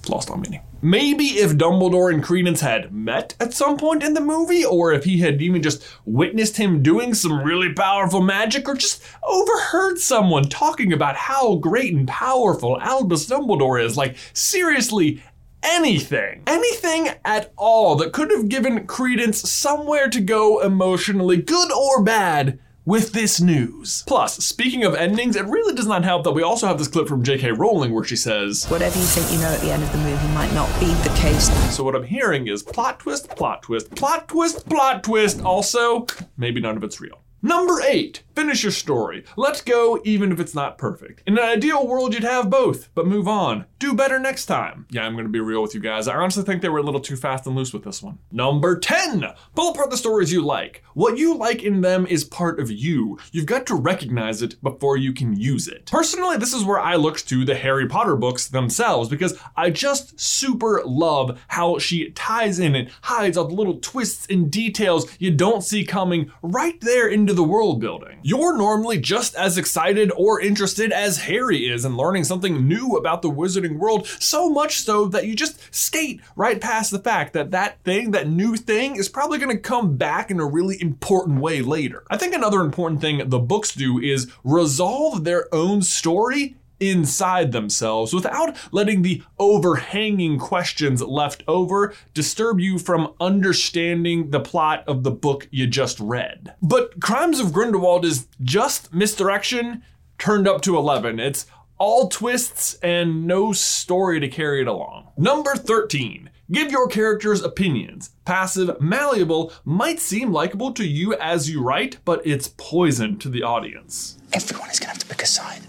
Lost 0.10 0.31
on 0.31 0.41
meaning. 0.41 0.62
Maybe 0.81 1.25
if 1.25 1.51
Dumbledore 1.51 2.12
and 2.12 2.24
Credence 2.24 2.62
had 2.62 2.91
met 2.91 3.36
at 3.39 3.53
some 3.53 3.77
point 3.77 4.01
in 4.01 4.15
the 4.15 4.22
movie, 4.22 4.65
or 4.65 4.91
if 4.91 5.03
he 5.03 5.20
had 5.20 5.39
even 5.41 5.62
just 5.62 5.84
witnessed 6.05 6.58
him 6.58 6.81
doing 6.81 7.13
some 7.13 7.43
really 7.43 7.72
powerful 7.72 8.22
magic, 8.22 8.67
or 8.67 8.74
just 8.74 9.03
overheard 9.24 10.00
someone 10.00 10.50
talking 10.50 10.91
about 10.91 11.15
how 11.15 11.55
great 11.55 11.93
and 11.93 12.08
powerful 12.08 12.81
Albus 12.81 13.27
Dumbledore 13.27 13.84
is. 13.84 13.96
Like, 13.96 14.17
seriously, 14.34 15.22
anything, 15.62 16.41
anything 16.48 17.10
at 17.24 17.53
all 17.55 17.96
that 17.98 18.12
could 18.12 18.31
have 18.31 18.50
given 18.50 18.88
Credence 18.88 19.48
somewhere 19.50 20.10
to 20.10 20.20
go 20.20 20.62
emotionally, 20.62 21.38
good 21.38 21.72
or 21.72 22.03
bad, 22.03 22.60
with 22.91 23.13
this 23.13 23.39
news. 23.39 24.03
Plus, 24.05 24.36
speaking 24.36 24.83
of 24.83 24.93
endings, 24.93 25.38
it 25.38 25.45
really 25.45 25.74
does 25.74 25.88
not 25.88 26.03
help 26.03 26.25
that 26.25 26.33
we 26.33 26.43
also 26.43 26.67
have 26.67 26.77
this 26.77 26.89
clip 26.89 27.07
from 27.07 27.24
J.K. 27.24 27.53
Rowling 27.53 27.93
where 27.93 28.03
she 28.03 28.17
says, 28.17 28.65
Whatever 28.65 29.00
you 29.00 29.05
think 29.05 29.31
you 29.31 29.39
know 29.39 29.48
at 29.48 29.62
the 29.62 29.71
end 29.71 29.81
of 29.81 29.89
the 29.93 29.98
movie 30.00 30.27
might 30.33 30.53
not 30.53 30.67
be 30.77 30.88
the 30.95 31.15
case. 31.15 31.50
So 31.74 31.86
what 31.86 31.95
I'm 31.95 32.03
hearing 32.03 32.48
is 32.48 32.62
plot 32.62 33.00
twist, 33.00 33.29
plot 33.29 33.63
twist, 33.63 33.95
plot 33.95 34.27
twist, 34.27 34.67
plot 34.67 35.05
twist. 35.05 35.41
Also, 35.41 36.05
maybe 36.36 36.60
none 36.60 36.75
of 36.75 36.83
it's 36.83 37.00
real. 37.00 37.21
Number 37.43 37.81
eight, 37.81 38.21
finish 38.36 38.62
your 38.62 38.71
story. 38.71 39.24
Let 39.36 39.63
go 39.65 40.00
even 40.03 40.31
if 40.31 40.39
it's 40.39 40.53
not 40.53 40.77
perfect. 40.77 41.24
In 41.25 41.39
an 41.39 41.43
ideal 41.43 41.88
world, 41.88 42.13
you'd 42.13 42.24
have 42.24 42.51
both, 42.51 42.89
but 42.93 43.07
move 43.07 43.27
on. 43.27 43.65
Do 43.79 43.95
better 43.95 44.19
next 44.19 44.45
time. 44.45 44.86
Yeah, 44.91 45.05
I'm 45.05 45.15
gonna 45.15 45.27
be 45.27 45.39
real 45.39 45.63
with 45.63 45.74
you 45.74 45.79
guys. 45.79 46.07
I 46.07 46.15
honestly 46.15 46.43
think 46.43 46.62
they 46.62 46.69
were 46.69 46.77
a 46.77 46.83
little 46.83 47.00
too 47.00 47.15
fast 47.15 47.48
and 47.48 47.55
loose 47.55 47.74
with 47.74 47.83
this 47.83 48.03
one. 48.03 48.19
Number 48.31 48.77
10, 48.77 49.25
pull 49.55 49.71
apart 49.71 49.89
the 49.89 49.98
stories 49.98 50.31
you 50.31 50.43
like. 50.43 50.83
What 50.93 51.17
you 51.17 51.36
like 51.36 51.63
in 51.63 51.81
them 51.81 52.05
is 52.05 52.24
part 52.24 52.60
of 52.60 52.69
you. 52.69 53.17
You've 53.31 53.48
got 53.48 53.65
to 53.67 53.75
recognize 53.75 54.43
it 54.43 54.62
before 54.62 54.98
you 54.98 55.12
can 55.12 55.36
use 55.36 55.67
it. 55.67 55.88
Personally, 55.88 56.38
this 56.38 56.53
is 56.53 56.63
where 56.63 56.79
I 56.79 56.95
looked 56.95 57.27
to 57.29 57.43
the 57.43 57.55
Harry 57.55 57.88
Potter 57.88 58.15
books 58.15 58.48
themselves 58.48 59.10
because 59.10 59.36
I 59.57 59.71
just 59.71 60.19
super 60.19 60.83
love 60.86 61.41
how 61.48 61.79
she 61.79 62.12
ties 62.12 62.60
in 62.60 62.75
and 62.75 62.91
hides 63.01 63.36
all 63.36 63.48
the 63.48 63.55
little 63.55 63.79
twists 63.79 64.27
and 64.29 64.51
details 64.51 65.07
you 65.17 65.31
don't 65.31 65.63
see 65.63 65.83
coming 65.83 66.31
right 66.43 66.79
there 66.81 67.07
into 67.07 67.30
the 67.33 67.43
world 67.43 67.79
building. 67.79 68.19
You're 68.23 68.57
normally 68.57 69.00
just 69.00 69.35
as 69.35 69.57
excited 69.57 70.11
or 70.15 70.39
interested 70.39 70.91
as 70.91 71.23
Harry 71.23 71.69
is 71.69 71.85
in 71.85 71.97
learning 71.97 72.25
something 72.25 72.67
new 72.67 72.95
about 72.95 73.21
the 73.21 73.29
wizarding 73.29 73.77
world, 73.77 74.07
so 74.19 74.50
much 74.50 74.79
so 74.81 75.05
that 75.05 75.25
you 75.25 75.35
just 75.35 75.59
skate 75.73 76.21
right 76.35 76.59
past 76.59 76.91
the 76.91 77.00
fact 77.00 77.33
that 77.33 77.51
that 77.51 77.81
thing, 77.83 78.11
that 78.11 78.27
new 78.27 78.55
thing, 78.55 78.95
is 78.95 79.09
probably 79.09 79.38
going 79.38 79.55
to 79.55 79.61
come 79.61 79.97
back 79.97 80.31
in 80.31 80.39
a 80.39 80.45
really 80.45 80.81
important 80.81 81.41
way 81.41 81.61
later. 81.61 82.03
I 82.09 82.17
think 82.17 82.33
another 82.33 82.61
important 82.61 83.01
thing 83.01 83.29
the 83.29 83.39
books 83.39 83.73
do 83.73 84.00
is 84.00 84.31
resolve 84.43 85.23
their 85.23 85.53
own 85.53 85.81
story 85.81 86.55
inside 86.81 87.51
themselves 87.51 88.13
without 88.13 88.57
letting 88.71 89.03
the 89.03 89.23
overhanging 89.39 90.39
questions 90.39 91.01
left 91.01 91.43
over 91.47 91.93
disturb 92.13 92.59
you 92.59 92.77
from 92.77 93.13
understanding 93.21 94.31
the 94.31 94.39
plot 94.39 94.83
of 94.88 95.03
the 95.03 95.11
book 95.11 95.47
you 95.51 95.67
just 95.67 96.00
read. 96.00 96.53
But 96.61 97.00
Crimes 97.00 97.39
of 97.39 97.53
Grindelwald 97.53 98.03
is 98.03 98.27
just 98.41 98.93
misdirection 98.93 99.83
turned 100.17 100.47
up 100.47 100.61
to 100.63 100.75
11. 100.75 101.19
It's 101.19 101.45
all 101.77 102.09
twists 102.09 102.75
and 102.75 103.25
no 103.25 103.53
story 103.53 104.19
to 104.19 104.27
carry 104.27 104.61
it 104.61 104.67
along. 104.67 105.07
Number 105.17 105.55
13. 105.55 106.29
Give 106.51 106.69
your 106.69 106.88
characters 106.88 107.41
opinions. 107.41 108.11
Passive, 108.25 108.79
malleable, 108.81 109.53
might 109.63 110.00
seem 110.00 110.33
likable 110.33 110.73
to 110.73 110.83
you 110.83 111.15
as 111.15 111.50
you 111.50 111.63
write, 111.63 111.97
but 112.03 112.21
it's 112.25 112.53
poison 112.57 113.17
to 113.19 113.29
the 113.29 113.41
audience. 113.41 114.17
Everyone 114.33 114.69
is 114.69 114.79
to 114.79 114.88
have 114.88 114.97
to 114.97 115.05
pick 115.05 115.23
a 115.23 115.25
side. 115.25 115.61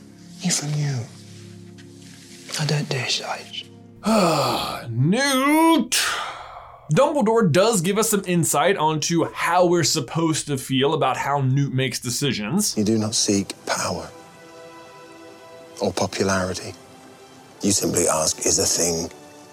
Even 0.45 0.77
you. 0.79 0.99
I 2.61 2.67
don't 2.67 2.89
dare 2.89 3.09
sides. 3.09 3.65
Ah, 4.05 4.87
Newt! 4.91 5.97
Dumbledore 6.93 7.51
does 7.51 7.81
give 7.81 7.97
us 7.97 8.11
some 8.11 8.23
insight 8.27 8.77
onto 8.77 9.25
how 9.33 9.67
we're 9.67 9.85
supposed 9.85 10.47
to 10.49 10.59
feel 10.59 10.93
about 10.93 11.17
how 11.17 11.41
Newt 11.41 11.73
makes 11.73 11.99
decisions. 11.99 12.77
You 12.77 12.85
do 12.85 12.99
not 12.99 13.15
seek 13.15 13.55
power 13.65 14.11
or 15.81 15.93
popularity. 15.93 16.75
You 17.63 17.73
simply 17.73 18.09
ask, 18.09 18.45
is 18.45 18.59
a 18.59 18.65
thing 18.67 19.11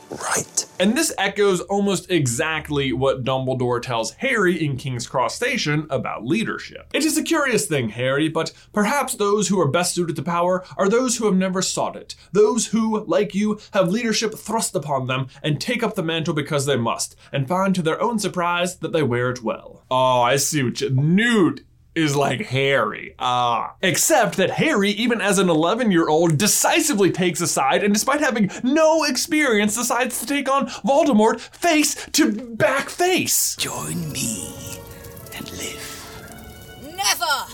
right? 0.10 0.66
And 0.80 0.96
this 0.96 1.14
echoes 1.18 1.62
almost 1.62 2.10
exactly 2.10 2.94
what 2.94 3.24
Dumbledore 3.24 3.82
tells 3.82 4.12
Harry 4.14 4.64
in 4.64 4.78
King's 4.78 5.08
Cross 5.08 5.36
Station 5.36 5.88
about 5.90 6.26
leadership. 6.26 6.90
It 6.94 7.06
is 7.06 7.18
a 7.18 7.24
curious 7.24 7.68
thing, 7.68 7.90
Harry, 7.90 8.30
but 8.30 8.54
perhaps 8.74 9.16
those 9.16 9.50
who 9.50 9.60
are 9.60 9.68
best 9.68 9.94
suited 9.94 10.16
to 10.16 10.24
power 10.24 10.64
are 10.78 10.90
those 10.90 11.18
who 11.18 11.26
have 11.26 11.36
never 11.36 11.62
sought 11.62 11.96
it. 11.96 12.16
Those 12.32 12.68
who, 12.68 13.04
like 13.06 13.36
you, 13.36 13.60
have 13.74 13.90
leadership 13.90 14.36
thrust 14.36 14.76
upon 14.76 15.08
them 15.08 15.28
and 15.44 15.60
take 15.60 15.84
up 15.84 15.96
the 15.96 16.04
mantle 16.04 16.34
because 16.34 16.66
they 16.66 16.78
must, 16.78 17.16
and 17.32 17.48
find 17.48 17.76
to 17.76 17.82
their 17.82 18.02
own 18.02 18.20
surprise 18.20 18.78
that 18.78 18.94
they 18.94 19.04
wear 19.04 19.30
it 19.30 19.44
well. 19.44 19.84
Oh, 19.92 20.22
I 20.22 20.38
see 20.38 20.64
what 20.64 20.80
you. 20.82 20.90
Newt 20.92 21.66
is 22.00 22.16
like 22.16 22.42
Harry. 22.48 23.16
Ah. 23.20 23.76
Except 23.82 24.38
that 24.38 24.52
Harry, 24.52 24.92
even 24.92 25.22
as 25.22 25.38
an 25.38 25.50
11 25.50 25.92
year 25.92 26.08
old, 26.08 26.38
decisively 26.38 27.12
takes 27.12 27.42
a 27.42 27.48
side 27.48 27.84
and 27.84 27.94
despite 27.94 28.22
having 28.22 28.50
no 28.64 29.04
experience, 29.04 29.76
decides 29.76 30.20
to 30.20 30.26
take 30.26 30.50
on 30.50 30.68
Voldemort 30.68 31.40
face 31.40 32.08
to 32.14 32.32
back 32.32 32.90
face. 32.90 33.56
Join 33.58 34.12
me 34.12 34.80
and 35.36 35.52
live. 35.52 35.86
Never! 36.96 37.46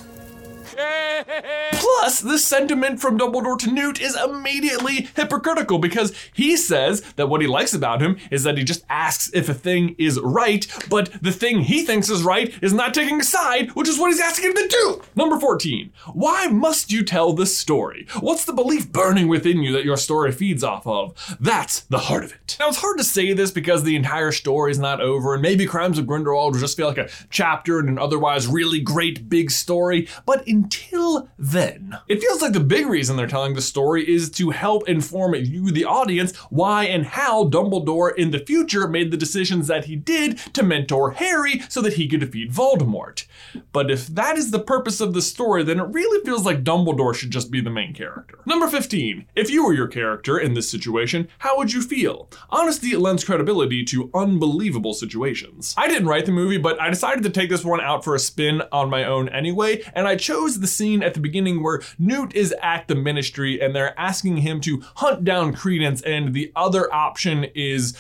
Plus, 1.85 2.19
the 2.19 2.39
sentiment 2.39 2.99
from 2.99 3.15
Dumbledore 3.15 3.59
to 3.59 3.71
Newt 3.71 4.01
is 4.01 4.15
immediately 4.15 5.07
hypocritical 5.15 5.77
because 5.77 6.15
he 6.33 6.57
says 6.57 7.01
that 7.15 7.27
what 7.27 7.41
he 7.41 7.47
likes 7.47 7.75
about 7.75 8.01
him 8.01 8.17
is 8.31 8.41
that 8.41 8.57
he 8.57 8.63
just 8.63 8.83
asks 8.89 9.29
if 9.35 9.49
a 9.49 9.53
thing 9.53 9.95
is 9.99 10.19
right, 10.21 10.65
but 10.89 11.11
the 11.21 11.31
thing 11.31 11.61
he 11.61 11.83
thinks 11.83 12.09
is 12.09 12.23
right 12.23 12.51
is 12.63 12.73
not 12.73 12.95
taking 12.95 13.21
a 13.21 13.23
side, 13.23 13.69
which 13.75 13.87
is 13.87 13.99
what 13.99 14.07
he's 14.07 14.19
asking 14.19 14.45
him 14.45 14.55
to 14.55 14.67
do. 14.67 15.01
Number 15.15 15.39
14. 15.39 15.93
Why 16.13 16.47
must 16.47 16.91
you 16.91 17.03
tell 17.03 17.33
this 17.33 17.55
story? 17.55 18.07
What's 18.19 18.45
the 18.45 18.53
belief 18.53 18.91
burning 18.91 19.27
within 19.27 19.61
you 19.61 19.71
that 19.73 19.85
your 19.85 19.97
story 19.97 20.31
feeds 20.31 20.63
off 20.63 20.87
of? 20.87 21.37
That's 21.39 21.81
the 21.81 21.99
heart 21.99 22.23
of 22.23 22.31
it. 22.31 22.57
Now, 22.59 22.69
it's 22.69 22.81
hard 22.81 22.97
to 22.97 23.03
say 23.03 23.33
this 23.33 23.51
because 23.51 23.83
the 23.83 23.95
entire 23.95 24.31
story 24.31 24.71
is 24.71 24.79
not 24.79 25.01
over, 25.01 25.33
and 25.33 25.41
maybe 25.43 25.67
Crimes 25.67 25.99
of 25.99 26.07
Grindelwald 26.07 26.53
will 26.53 26.61
just 26.61 26.77
feel 26.77 26.87
like 26.87 26.97
a 26.97 27.09
chapter 27.29 27.79
in 27.79 27.89
an 27.89 27.99
otherwise 27.99 28.47
really 28.47 28.79
great 28.79 29.29
big 29.29 29.51
story, 29.51 30.07
but 30.25 30.47
until 30.47 31.29
then, 31.37 31.74
it 32.07 32.21
feels 32.21 32.41
like 32.41 32.53
the 32.53 32.59
big 32.59 32.87
reason 32.87 33.15
they're 33.15 33.27
telling 33.27 33.53
the 33.53 33.61
story 33.61 34.07
is 34.07 34.29
to 34.31 34.51
help 34.51 34.87
inform 34.87 35.35
you, 35.35 35.71
the 35.71 35.85
audience, 35.85 36.35
why 36.49 36.85
and 36.85 37.05
how 37.05 37.45
Dumbledore 37.45 38.15
in 38.15 38.31
the 38.31 38.39
future 38.39 38.87
made 38.87 39.11
the 39.11 39.17
decisions 39.17 39.67
that 39.67 39.85
he 39.85 39.95
did 39.95 40.37
to 40.53 40.63
mentor 40.63 41.11
Harry 41.11 41.61
so 41.69 41.81
that 41.81 41.93
he 41.93 42.07
could 42.07 42.19
defeat 42.19 42.51
Voldemort. 42.51 43.25
But 43.71 43.91
if 43.91 44.07
that 44.07 44.37
is 44.37 44.51
the 44.51 44.59
purpose 44.59 45.01
of 45.01 45.13
the 45.13 45.21
story, 45.21 45.63
then 45.63 45.79
it 45.79 45.93
really 45.93 46.23
feels 46.23 46.45
like 46.45 46.63
Dumbledore 46.63 47.15
should 47.15 47.31
just 47.31 47.51
be 47.51 47.61
the 47.61 47.69
main 47.69 47.93
character. 47.93 48.39
Number 48.45 48.67
15. 48.67 49.25
If 49.35 49.49
you 49.49 49.65
were 49.65 49.73
your 49.73 49.87
character 49.87 50.37
in 50.37 50.53
this 50.53 50.69
situation, 50.69 51.27
how 51.39 51.57
would 51.57 51.73
you 51.73 51.81
feel? 51.81 52.29
Honesty 52.49 52.95
lends 52.95 53.23
credibility 53.23 53.83
to 53.85 54.09
unbelievable 54.13 54.93
situations. 54.93 55.73
I 55.77 55.87
didn't 55.87 56.07
write 56.07 56.25
the 56.25 56.31
movie, 56.31 56.57
but 56.57 56.79
I 56.81 56.89
decided 56.89 57.23
to 57.23 57.29
take 57.29 57.49
this 57.49 57.65
one 57.65 57.81
out 57.81 58.03
for 58.03 58.15
a 58.15 58.19
spin 58.19 58.61
on 58.71 58.89
my 58.89 59.03
own 59.03 59.29
anyway, 59.29 59.83
and 59.93 60.07
I 60.07 60.15
chose 60.15 60.59
the 60.59 60.67
scene 60.67 61.03
at 61.03 61.13
the 61.13 61.19
beginning 61.19 61.61
where 61.65 61.81
Newt 61.97 62.35
is 62.35 62.53
at 62.61 62.87
the 62.87 62.95
ministry 62.95 63.59
and 63.59 63.75
they're 63.75 63.99
asking 63.99 64.37
him 64.37 64.61
to 64.61 64.83
hunt 64.97 65.25
down 65.25 65.53
Credence, 65.53 66.01
and 66.03 66.33
the 66.33 66.51
other 66.55 66.93
option 66.93 67.45
is 67.55 67.97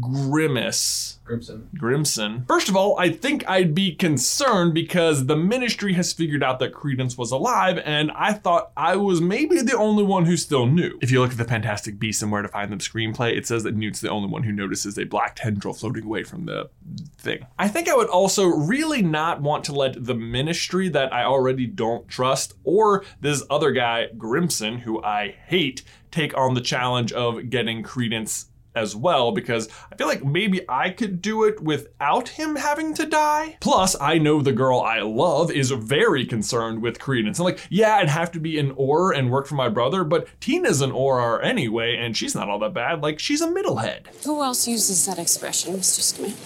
Grimace. 0.00 1.20
Grimmson. 1.24 1.68
Grimmson. 1.76 2.44
First 2.46 2.68
of 2.68 2.76
all, 2.76 2.98
I 2.98 3.10
think 3.10 3.48
I'd 3.48 3.74
be 3.74 3.94
concerned 3.94 4.74
because 4.74 5.26
the 5.26 5.36
ministry 5.36 5.92
has 5.94 6.12
figured 6.12 6.42
out 6.42 6.58
that 6.58 6.72
Credence 6.72 7.16
was 7.16 7.30
alive, 7.30 7.80
and 7.84 8.10
I 8.12 8.32
thought 8.32 8.72
I 8.76 8.96
was 8.96 9.20
maybe 9.20 9.60
the 9.60 9.76
only 9.76 10.02
one 10.02 10.26
who 10.26 10.36
still 10.36 10.66
knew. 10.66 10.98
If 11.00 11.10
you 11.10 11.20
look 11.20 11.32
at 11.32 11.38
the 11.38 11.44
Fantastic 11.44 11.98
Beasts 11.98 12.22
and 12.22 12.32
Where 12.32 12.42
to 12.42 12.48
Find 12.48 12.70
Them 12.70 12.78
screenplay, 12.78 13.36
it 13.36 13.46
says 13.46 13.62
that 13.62 13.76
Newt's 13.76 14.00
the 14.00 14.10
only 14.10 14.28
one 14.28 14.42
who 14.42 14.52
notices 14.52 14.98
a 14.98 15.04
black 15.04 15.36
tendril 15.36 15.74
floating 15.74 16.04
away 16.04 16.24
from 16.24 16.46
the 16.46 16.68
thing. 17.16 17.46
I 17.58 17.68
think 17.68 17.88
I 17.88 17.96
would 17.96 18.08
also 18.08 18.46
really 18.46 19.02
not 19.02 19.40
want 19.40 19.64
to 19.64 19.72
let 19.72 20.04
the 20.04 20.14
ministry 20.14 20.88
that 20.90 21.12
I 21.12 21.24
already 21.24 21.66
don't 21.66 22.08
trust, 22.08 22.54
or 22.64 23.04
this 23.20 23.42
other 23.50 23.72
guy, 23.72 24.08
Grimmson, 24.16 24.78
who 24.78 25.02
I 25.02 25.36
hate, 25.46 25.82
take 26.10 26.36
on 26.36 26.54
the 26.54 26.60
challenge 26.60 27.12
of 27.12 27.50
getting 27.50 27.82
Credence 27.82 28.46
as 28.76 28.94
well 28.94 29.32
because 29.32 29.68
I 29.90 29.96
feel 29.96 30.06
like 30.06 30.24
maybe 30.24 30.64
I 30.68 30.90
could 30.90 31.20
do 31.20 31.44
it 31.44 31.60
without 31.60 32.28
him 32.28 32.56
having 32.56 32.94
to 32.94 33.06
die. 33.06 33.56
Plus, 33.60 33.96
I 34.00 34.18
know 34.18 34.42
the 34.42 34.52
girl 34.52 34.80
I 34.80 35.00
love 35.00 35.50
is 35.50 35.70
very 35.70 36.26
concerned 36.26 36.82
with 36.82 37.00
Credence. 37.00 37.38
And 37.38 37.46
like, 37.46 37.66
yeah, 37.70 37.96
I'd 37.96 38.08
have 38.08 38.30
to 38.32 38.40
be 38.40 38.58
an 38.58 38.74
Auror 38.74 39.16
and 39.16 39.30
work 39.30 39.46
for 39.46 39.54
my 39.54 39.68
brother, 39.68 40.04
but 40.04 40.28
Tina's 40.40 40.82
an 40.82 40.92
Auror 40.92 41.42
anyway, 41.42 41.96
and 41.96 42.16
she's 42.16 42.34
not 42.34 42.48
all 42.48 42.58
that 42.60 42.74
bad. 42.74 43.02
Like, 43.02 43.18
she's 43.18 43.40
a 43.40 43.48
middlehead. 43.48 44.06
Who 44.24 44.42
else 44.42 44.68
uses 44.68 45.06
that 45.06 45.18
expression, 45.18 45.74
Mr. 45.74 46.00
Scamander? 46.00 46.36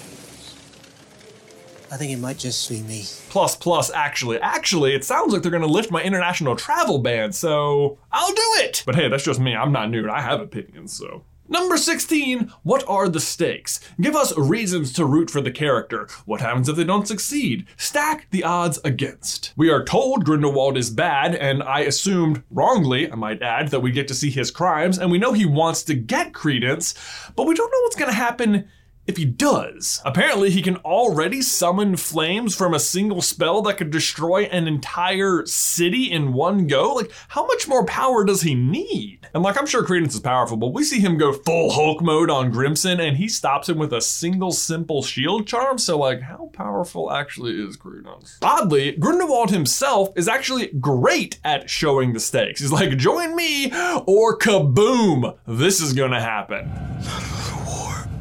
I 1.93 1.97
think 1.97 2.13
it 2.13 2.19
might 2.19 2.39
just 2.39 2.69
be 2.69 2.83
me. 2.83 3.05
Plus, 3.31 3.57
plus, 3.57 3.91
actually, 3.91 4.39
actually, 4.41 4.95
it 4.95 5.05
sounds 5.05 5.33
like 5.33 5.43
they're 5.43 5.51
gonna 5.51 5.67
lift 5.67 5.91
my 5.91 6.01
international 6.01 6.55
travel 6.55 7.01
ban, 7.01 7.33
so 7.33 7.99
I'll 8.13 8.33
do 8.33 8.49
it. 8.59 8.85
But 8.87 8.95
hey, 8.95 9.09
that's 9.09 9.25
just 9.25 9.41
me. 9.41 9.57
I'm 9.57 9.73
not 9.73 9.91
new. 9.91 10.09
I 10.09 10.21
have 10.21 10.41
opinions, 10.41 10.97
so. 10.97 11.25
Number 11.53 11.77
16, 11.77 12.53
what 12.63 12.85
are 12.87 13.09
the 13.09 13.19
stakes? 13.19 13.81
Give 14.01 14.15
us 14.15 14.37
reasons 14.39 14.93
to 14.93 15.05
root 15.05 15.31
for 15.31 15.41
the 15.41 15.51
character. 15.51 16.07
What 16.25 16.41
happens 16.41 16.69
if 16.69 16.77
they 16.77 16.85
don't 16.85 17.09
succeed? 17.09 17.67
Stack 17.77 18.29
the 18.31 18.45
odds 18.45 18.79
against. 18.85 19.53
We 19.57 19.69
are 19.69 19.85
told 19.85 20.25
Grindelwald 20.25 20.77
is 20.77 20.91
bad, 20.91 21.35
and 21.35 21.61
I 21.65 21.81
assumed, 21.81 22.45
wrongly, 22.53 23.11
I 23.11 23.17
might 23.17 23.43
add, 23.43 23.71
that 23.71 23.81
we 23.81 23.91
get 23.91 24.07
to 24.09 24.15
see 24.15 24.31
his 24.31 24.53
crimes, 24.53 24.97
and 24.97 25.11
we 25.11 25.19
know 25.19 25.33
he 25.33 25.45
wants 25.45 25.83
to 25.85 25.95
get 25.95 26.33
Credence, 26.33 26.95
but 27.35 27.49
we 27.49 27.57
don't 27.57 27.73
know 27.73 27.81
what's 27.83 27.97
gonna 27.97 28.13
happen 28.13 28.69
if 29.07 29.17
he 29.17 29.25
does. 29.25 30.01
Apparently, 30.05 30.51
he 30.51 30.63
can 30.63 30.77
already 30.79 31.43
summon 31.43 31.97
flames 31.97 32.55
from 32.55 32.75
a 32.75 32.79
single 32.79 33.23
spell 33.23 33.63
that 33.63 33.77
could 33.77 33.91
destroy 33.91 34.45
an 34.45 34.69
entire 34.69 35.45
city 35.47 36.11
in 36.11 36.33
one 36.33 36.67
go. 36.67 36.95
Like, 36.95 37.11
how 37.29 37.47
much 37.47 37.67
more 37.67 37.85
power 37.85 38.25
does 38.25 38.43
he 38.43 38.55
need? 38.55 39.27
And 39.35 39.43
like, 39.43 39.59
I'm 39.59 39.67
sure 39.67 39.85
Credence 39.85 40.15
is 40.15 40.21
powerful, 40.21 40.57
but 40.57 40.73
we 40.73 40.85
see 40.85 41.01
him 41.01 41.19
go 41.19 41.33
full 41.33 41.71
Hulk 41.71 42.03
mode 42.03 42.31
on 42.31 42.51
Grimmson 42.51 43.01
and 43.01 43.17
he 43.17 43.29
stops 43.29 43.69
him 43.69 43.79
with 43.79 43.93
a 43.93 44.01
single 44.01 44.53
simple 44.53 45.03
shield 45.03 45.47
charm. 45.47 45.79
So, 45.79 45.99
like, 45.99 46.21
how 46.21 46.51
powerful 46.53 47.11
actually 47.11 47.61
is 47.61 47.77
Credence? 47.77 48.39
Oddly, 48.43 48.93
Grindelwald 48.93 49.51
himself 49.51 50.11
is 50.17 50.29
actually 50.29 50.69
great 50.79 51.41
at 51.45 51.69
showing 51.69 52.13
the 52.13 52.21
stakes. 52.21 52.61
He's 52.61 52.73
like, 52.73 52.97
join 52.97 53.35
me 53.35 53.73
or 54.07 54.39
kaboom, 54.39 55.37
this 55.47 55.81
is 55.81 55.93
gonna 55.93 56.21
happen 56.21 57.40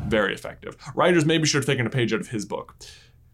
very 0.09 0.33
effective. 0.33 0.77
Writers 0.95 1.25
maybe 1.25 1.45
should 1.47 1.59
have 1.59 1.65
taken 1.65 1.85
a 1.85 1.89
page 1.89 2.13
out 2.13 2.19
of 2.19 2.29
his 2.29 2.45
book, 2.45 2.75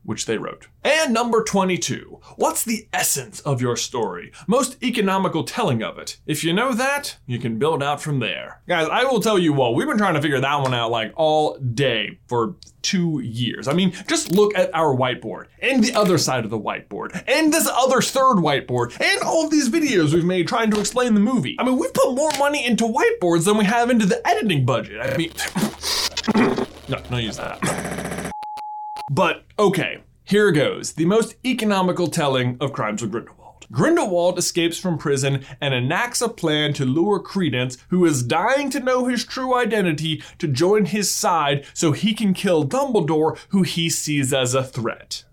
which 0.03 0.25
they 0.25 0.37
wrote. 0.37 0.67
And 0.83 1.13
number 1.13 1.43
22. 1.43 2.19
What's 2.35 2.63
the 2.63 2.87
essence 2.93 3.39
of 3.41 3.61
your 3.61 3.75
story? 3.75 4.31
Most 4.47 4.81
economical 4.83 5.43
telling 5.43 5.81
of 5.81 5.97
it. 5.97 6.17
If 6.27 6.43
you 6.43 6.53
know 6.53 6.73
that, 6.73 7.17
you 7.25 7.39
can 7.39 7.57
build 7.57 7.81
out 7.81 8.01
from 8.01 8.19
there. 8.19 8.61
Guys, 8.67 8.87
I 8.91 9.03
will 9.05 9.19
tell 9.19 9.39
you 9.39 9.51
what, 9.51 9.73
we've 9.73 9.87
been 9.87 9.97
trying 9.97 10.13
to 10.13 10.21
figure 10.21 10.39
that 10.39 10.61
one 10.61 10.73
out 10.73 10.91
like 10.91 11.11
all 11.15 11.57
day 11.57 12.19
for 12.27 12.55
two 12.83 13.19
years. 13.19 13.67
I 13.67 13.73
mean, 13.73 13.93
just 14.07 14.31
look 14.31 14.55
at 14.55 14.73
our 14.75 14.95
whiteboard 14.95 15.47
and 15.59 15.83
the 15.83 15.95
other 15.95 16.19
side 16.19 16.43
of 16.43 16.51
the 16.51 16.59
whiteboard 16.59 17.23
and 17.27 17.51
this 17.51 17.67
other 17.67 17.99
third 17.99 18.35
whiteboard 18.35 18.95
and 19.01 19.21
all 19.23 19.45
of 19.45 19.49
these 19.51 19.69
videos 19.69 20.13
we've 20.13 20.23
made 20.23 20.47
trying 20.47 20.69
to 20.69 20.79
explain 20.79 21.15
the 21.15 21.19
movie. 21.19 21.55
I 21.57 21.63
mean, 21.63 21.79
we've 21.79 21.93
put 21.93 22.13
more 22.13 22.29
money 22.37 22.63
into 22.63 22.83
whiteboards 22.83 23.45
than 23.45 23.57
we 23.57 23.65
have 23.65 23.89
into 23.89 24.05
the 24.05 24.25
editing 24.27 24.67
budget. 24.67 25.01
I 25.01 25.17
mean, 25.17 25.31
no, 26.35 27.01
no 27.09 27.17
use 27.17 27.37
that. 27.37 28.31
But 29.11 29.45
okay, 29.59 30.03
here 30.23 30.51
goes. 30.51 30.93
The 30.93 31.05
most 31.05 31.35
economical 31.45 32.07
telling 32.07 32.57
of 32.59 32.73
Crimes 32.73 33.03
of 33.03 33.11
Grindelwald. 33.11 33.67
Grindelwald 33.71 34.37
escapes 34.37 34.77
from 34.77 34.97
prison 34.97 35.43
and 35.59 35.73
enacts 35.73 36.21
a 36.21 36.29
plan 36.29 36.73
to 36.73 36.85
lure 36.85 37.19
Credence, 37.19 37.77
who 37.89 38.05
is 38.05 38.23
dying 38.23 38.69
to 38.71 38.79
know 38.79 39.05
his 39.05 39.23
true 39.23 39.55
identity, 39.55 40.23
to 40.37 40.47
join 40.47 40.85
his 40.85 41.09
side 41.09 41.65
so 41.73 41.91
he 41.91 42.13
can 42.13 42.33
kill 42.33 42.67
Dumbledore, 42.67 43.37
who 43.49 43.63
he 43.63 43.89
sees 43.89 44.33
as 44.33 44.53
a 44.53 44.63
threat. 44.63 45.25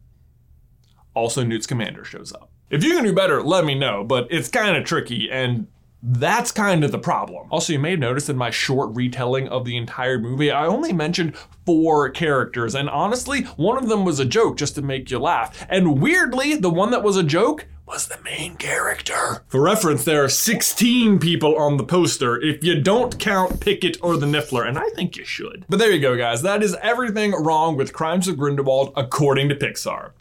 Also, 1.14 1.44
Newt 1.44 1.64
Scamander 1.64 2.04
shows 2.04 2.32
up. 2.32 2.50
If 2.70 2.82
you 2.82 2.94
can 2.94 3.04
do 3.04 3.14
better, 3.14 3.42
let 3.42 3.66
me 3.66 3.74
know, 3.74 4.02
but 4.02 4.26
it's 4.30 4.48
kind 4.48 4.76
of 4.76 4.84
tricky 4.84 5.30
and 5.30 5.66
that's 6.02 6.50
kind 6.50 6.82
of 6.82 6.90
the 6.90 6.98
problem. 6.98 7.46
Also, 7.50 7.72
you 7.72 7.78
may 7.78 7.92
have 7.92 8.00
noticed 8.00 8.28
in 8.28 8.36
my 8.36 8.50
short 8.50 8.94
retelling 8.94 9.46
of 9.48 9.64
the 9.64 9.76
entire 9.76 10.18
movie, 10.18 10.50
I 10.50 10.66
only 10.66 10.92
mentioned 10.92 11.36
four 11.64 12.10
characters, 12.10 12.74
and 12.74 12.90
honestly, 12.90 13.42
one 13.56 13.78
of 13.78 13.88
them 13.88 14.04
was 14.04 14.18
a 14.18 14.24
joke 14.24 14.56
just 14.56 14.74
to 14.74 14.82
make 14.82 15.10
you 15.10 15.20
laugh. 15.20 15.64
And 15.68 16.00
weirdly, 16.02 16.56
the 16.56 16.70
one 16.70 16.90
that 16.90 17.04
was 17.04 17.16
a 17.16 17.22
joke 17.22 17.66
was 17.86 18.08
the 18.08 18.18
main 18.24 18.56
character. 18.56 19.44
For 19.48 19.60
reference, 19.60 20.04
there 20.04 20.24
are 20.24 20.28
16 20.28 21.20
people 21.20 21.56
on 21.56 21.76
the 21.76 21.84
poster 21.84 22.40
if 22.40 22.64
you 22.64 22.80
don't 22.80 23.18
count 23.18 23.60
Pickett 23.60 23.98
or 24.02 24.16
the 24.16 24.26
Niffler, 24.26 24.66
and 24.66 24.78
I 24.78 24.88
think 24.90 25.16
you 25.16 25.24
should. 25.24 25.66
But 25.68 25.78
there 25.78 25.92
you 25.92 26.00
go, 26.00 26.16
guys. 26.16 26.42
That 26.42 26.62
is 26.62 26.76
everything 26.82 27.32
wrong 27.32 27.76
with 27.76 27.92
Crimes 27.92 28.26
of 28.26 28.38
Grindelwald 28.38 28.92
according 28.96 29.50
to 29.50 29.54
Pixar 29.54 30.12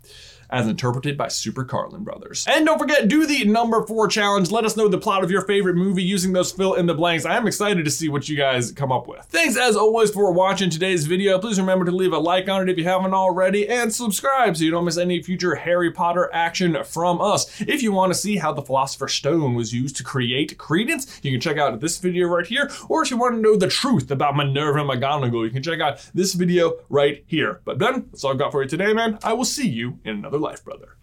as 0.52 0.68
interpreted 0.68 1.18
by 1.18 1.28
Super 1.28 1.64
Carlin 1.64 2.04
Brothers. 2.04 2.46
And 2.50 2.66
don't 2.66 2.78
forget, 2.78 3.08
do 3.08 3.26
the 3.26 3.46
number 3.46 3.86
four 3.86 4.08
challenge. 4.08 4.52
Let 4.52 4.66
us 4.66 4.76
know 4.76 4.88
the 4.88 4.98
plot 4.98 5.24
of 5.24 5.32
your 5.32 5.42
favorite 5.42 5.76
movie 5.76 6.04
using 6.04 6.34
those 6.34 6.52
fill 6.52 6.74
in 6.74 6.86
the 6.86 6.94
blanks. 6.94 7.26
I 7.26 7.38
am 7.38 7.48
excited 7.48 7.86
to 7.86 7.92
see 7.92 8.10
what 8.10 8.28
you 8.28 8.36
guys 8.36 8.72
come 8.72 8.92
up 8.92 9.08
with. 9.08 9.26
Thanks 9.26 9.58
as 9.58 9.76
always 9.76 10.12
for 10.12 10.32
watching 10.32 10.70
today's 10.70 11.08
video. 11.08 11.40
Please 11.40 11.60
remember 11.60 11.86
to 11.86 11.92
leave 11.92 12.14
a 12.14 12.20
like 12.20 12.50
on 12.50 12.62
it 12.62 12.70
if 12.70 12.78
you 12.78 12.84
haven't 12.84 13.14
already 13.14 13.68
and 13.68 13.94
subscribe 13.94 14.58
so 14.58 14.64
you 14.64 14.72
don't 14.72 14.86
miss 14.86 14.98
any 14.98 15.22
future 15.22 15.56
Harry 15.56 15.92
Potter 15.92 16.30
action 16.34 16.78
from 16.84 17.22
us. 17.22 17.62
If 17.62 17.82
you 17.82 17.92
want 17.92 18.12
to 18.12 18.20
see 18.20 18.38
how 18.38 18.52
the 18.52 18.62
Philosopher's 18.62 19.14
Stone 19.14 19.56
was 19.56 19.74
used 19.74 19.96
to 19.98 20.04
create 20.04 20.58
Credence, 20.58 21.20
you 21.24 21.32
can 21.32 21.40
check 21.40 21.58
out 21.58 21.80
this 21.80 21.98
video 21.98 22.28
right 22.28 22.46
here. 22.46 22.70
Or 22.90 23.04
if 23.04 23.12
you 23.12 23.18
want 23.18 23.36
to 23.36 23.42
know 23.42 23.56
the 23.56 23.68
truth 23.68 24.12
about 24.12 24.36
Minerva 24.36 24.80
McGonagall, 24.80 25.46
you 25.46 25.52
can 25.52 25.64
check 25.64 25.80
out 25.80 26.06
this 26.14 26.34
video 26.34 26.74
right 26.90 27.24
here. 27.28 27.62
But 27.64 27.80
then, 27.80 28.08
that's 28.12 28.24
all 28.24 28.32
I've 28.32 28.38
got 28.38 28.52
for 28.52 28.64
you 28.64 28.70
today, 28.70 28.94
man. 28.94 29.18
I 29.24 29.34
will 29.34 29.46
see 29.46 29.68
you 29.68 30.00
in 30.04 30.16
another 30.16 30.41
life, 30.42 30.64
brother. 30.64 30.98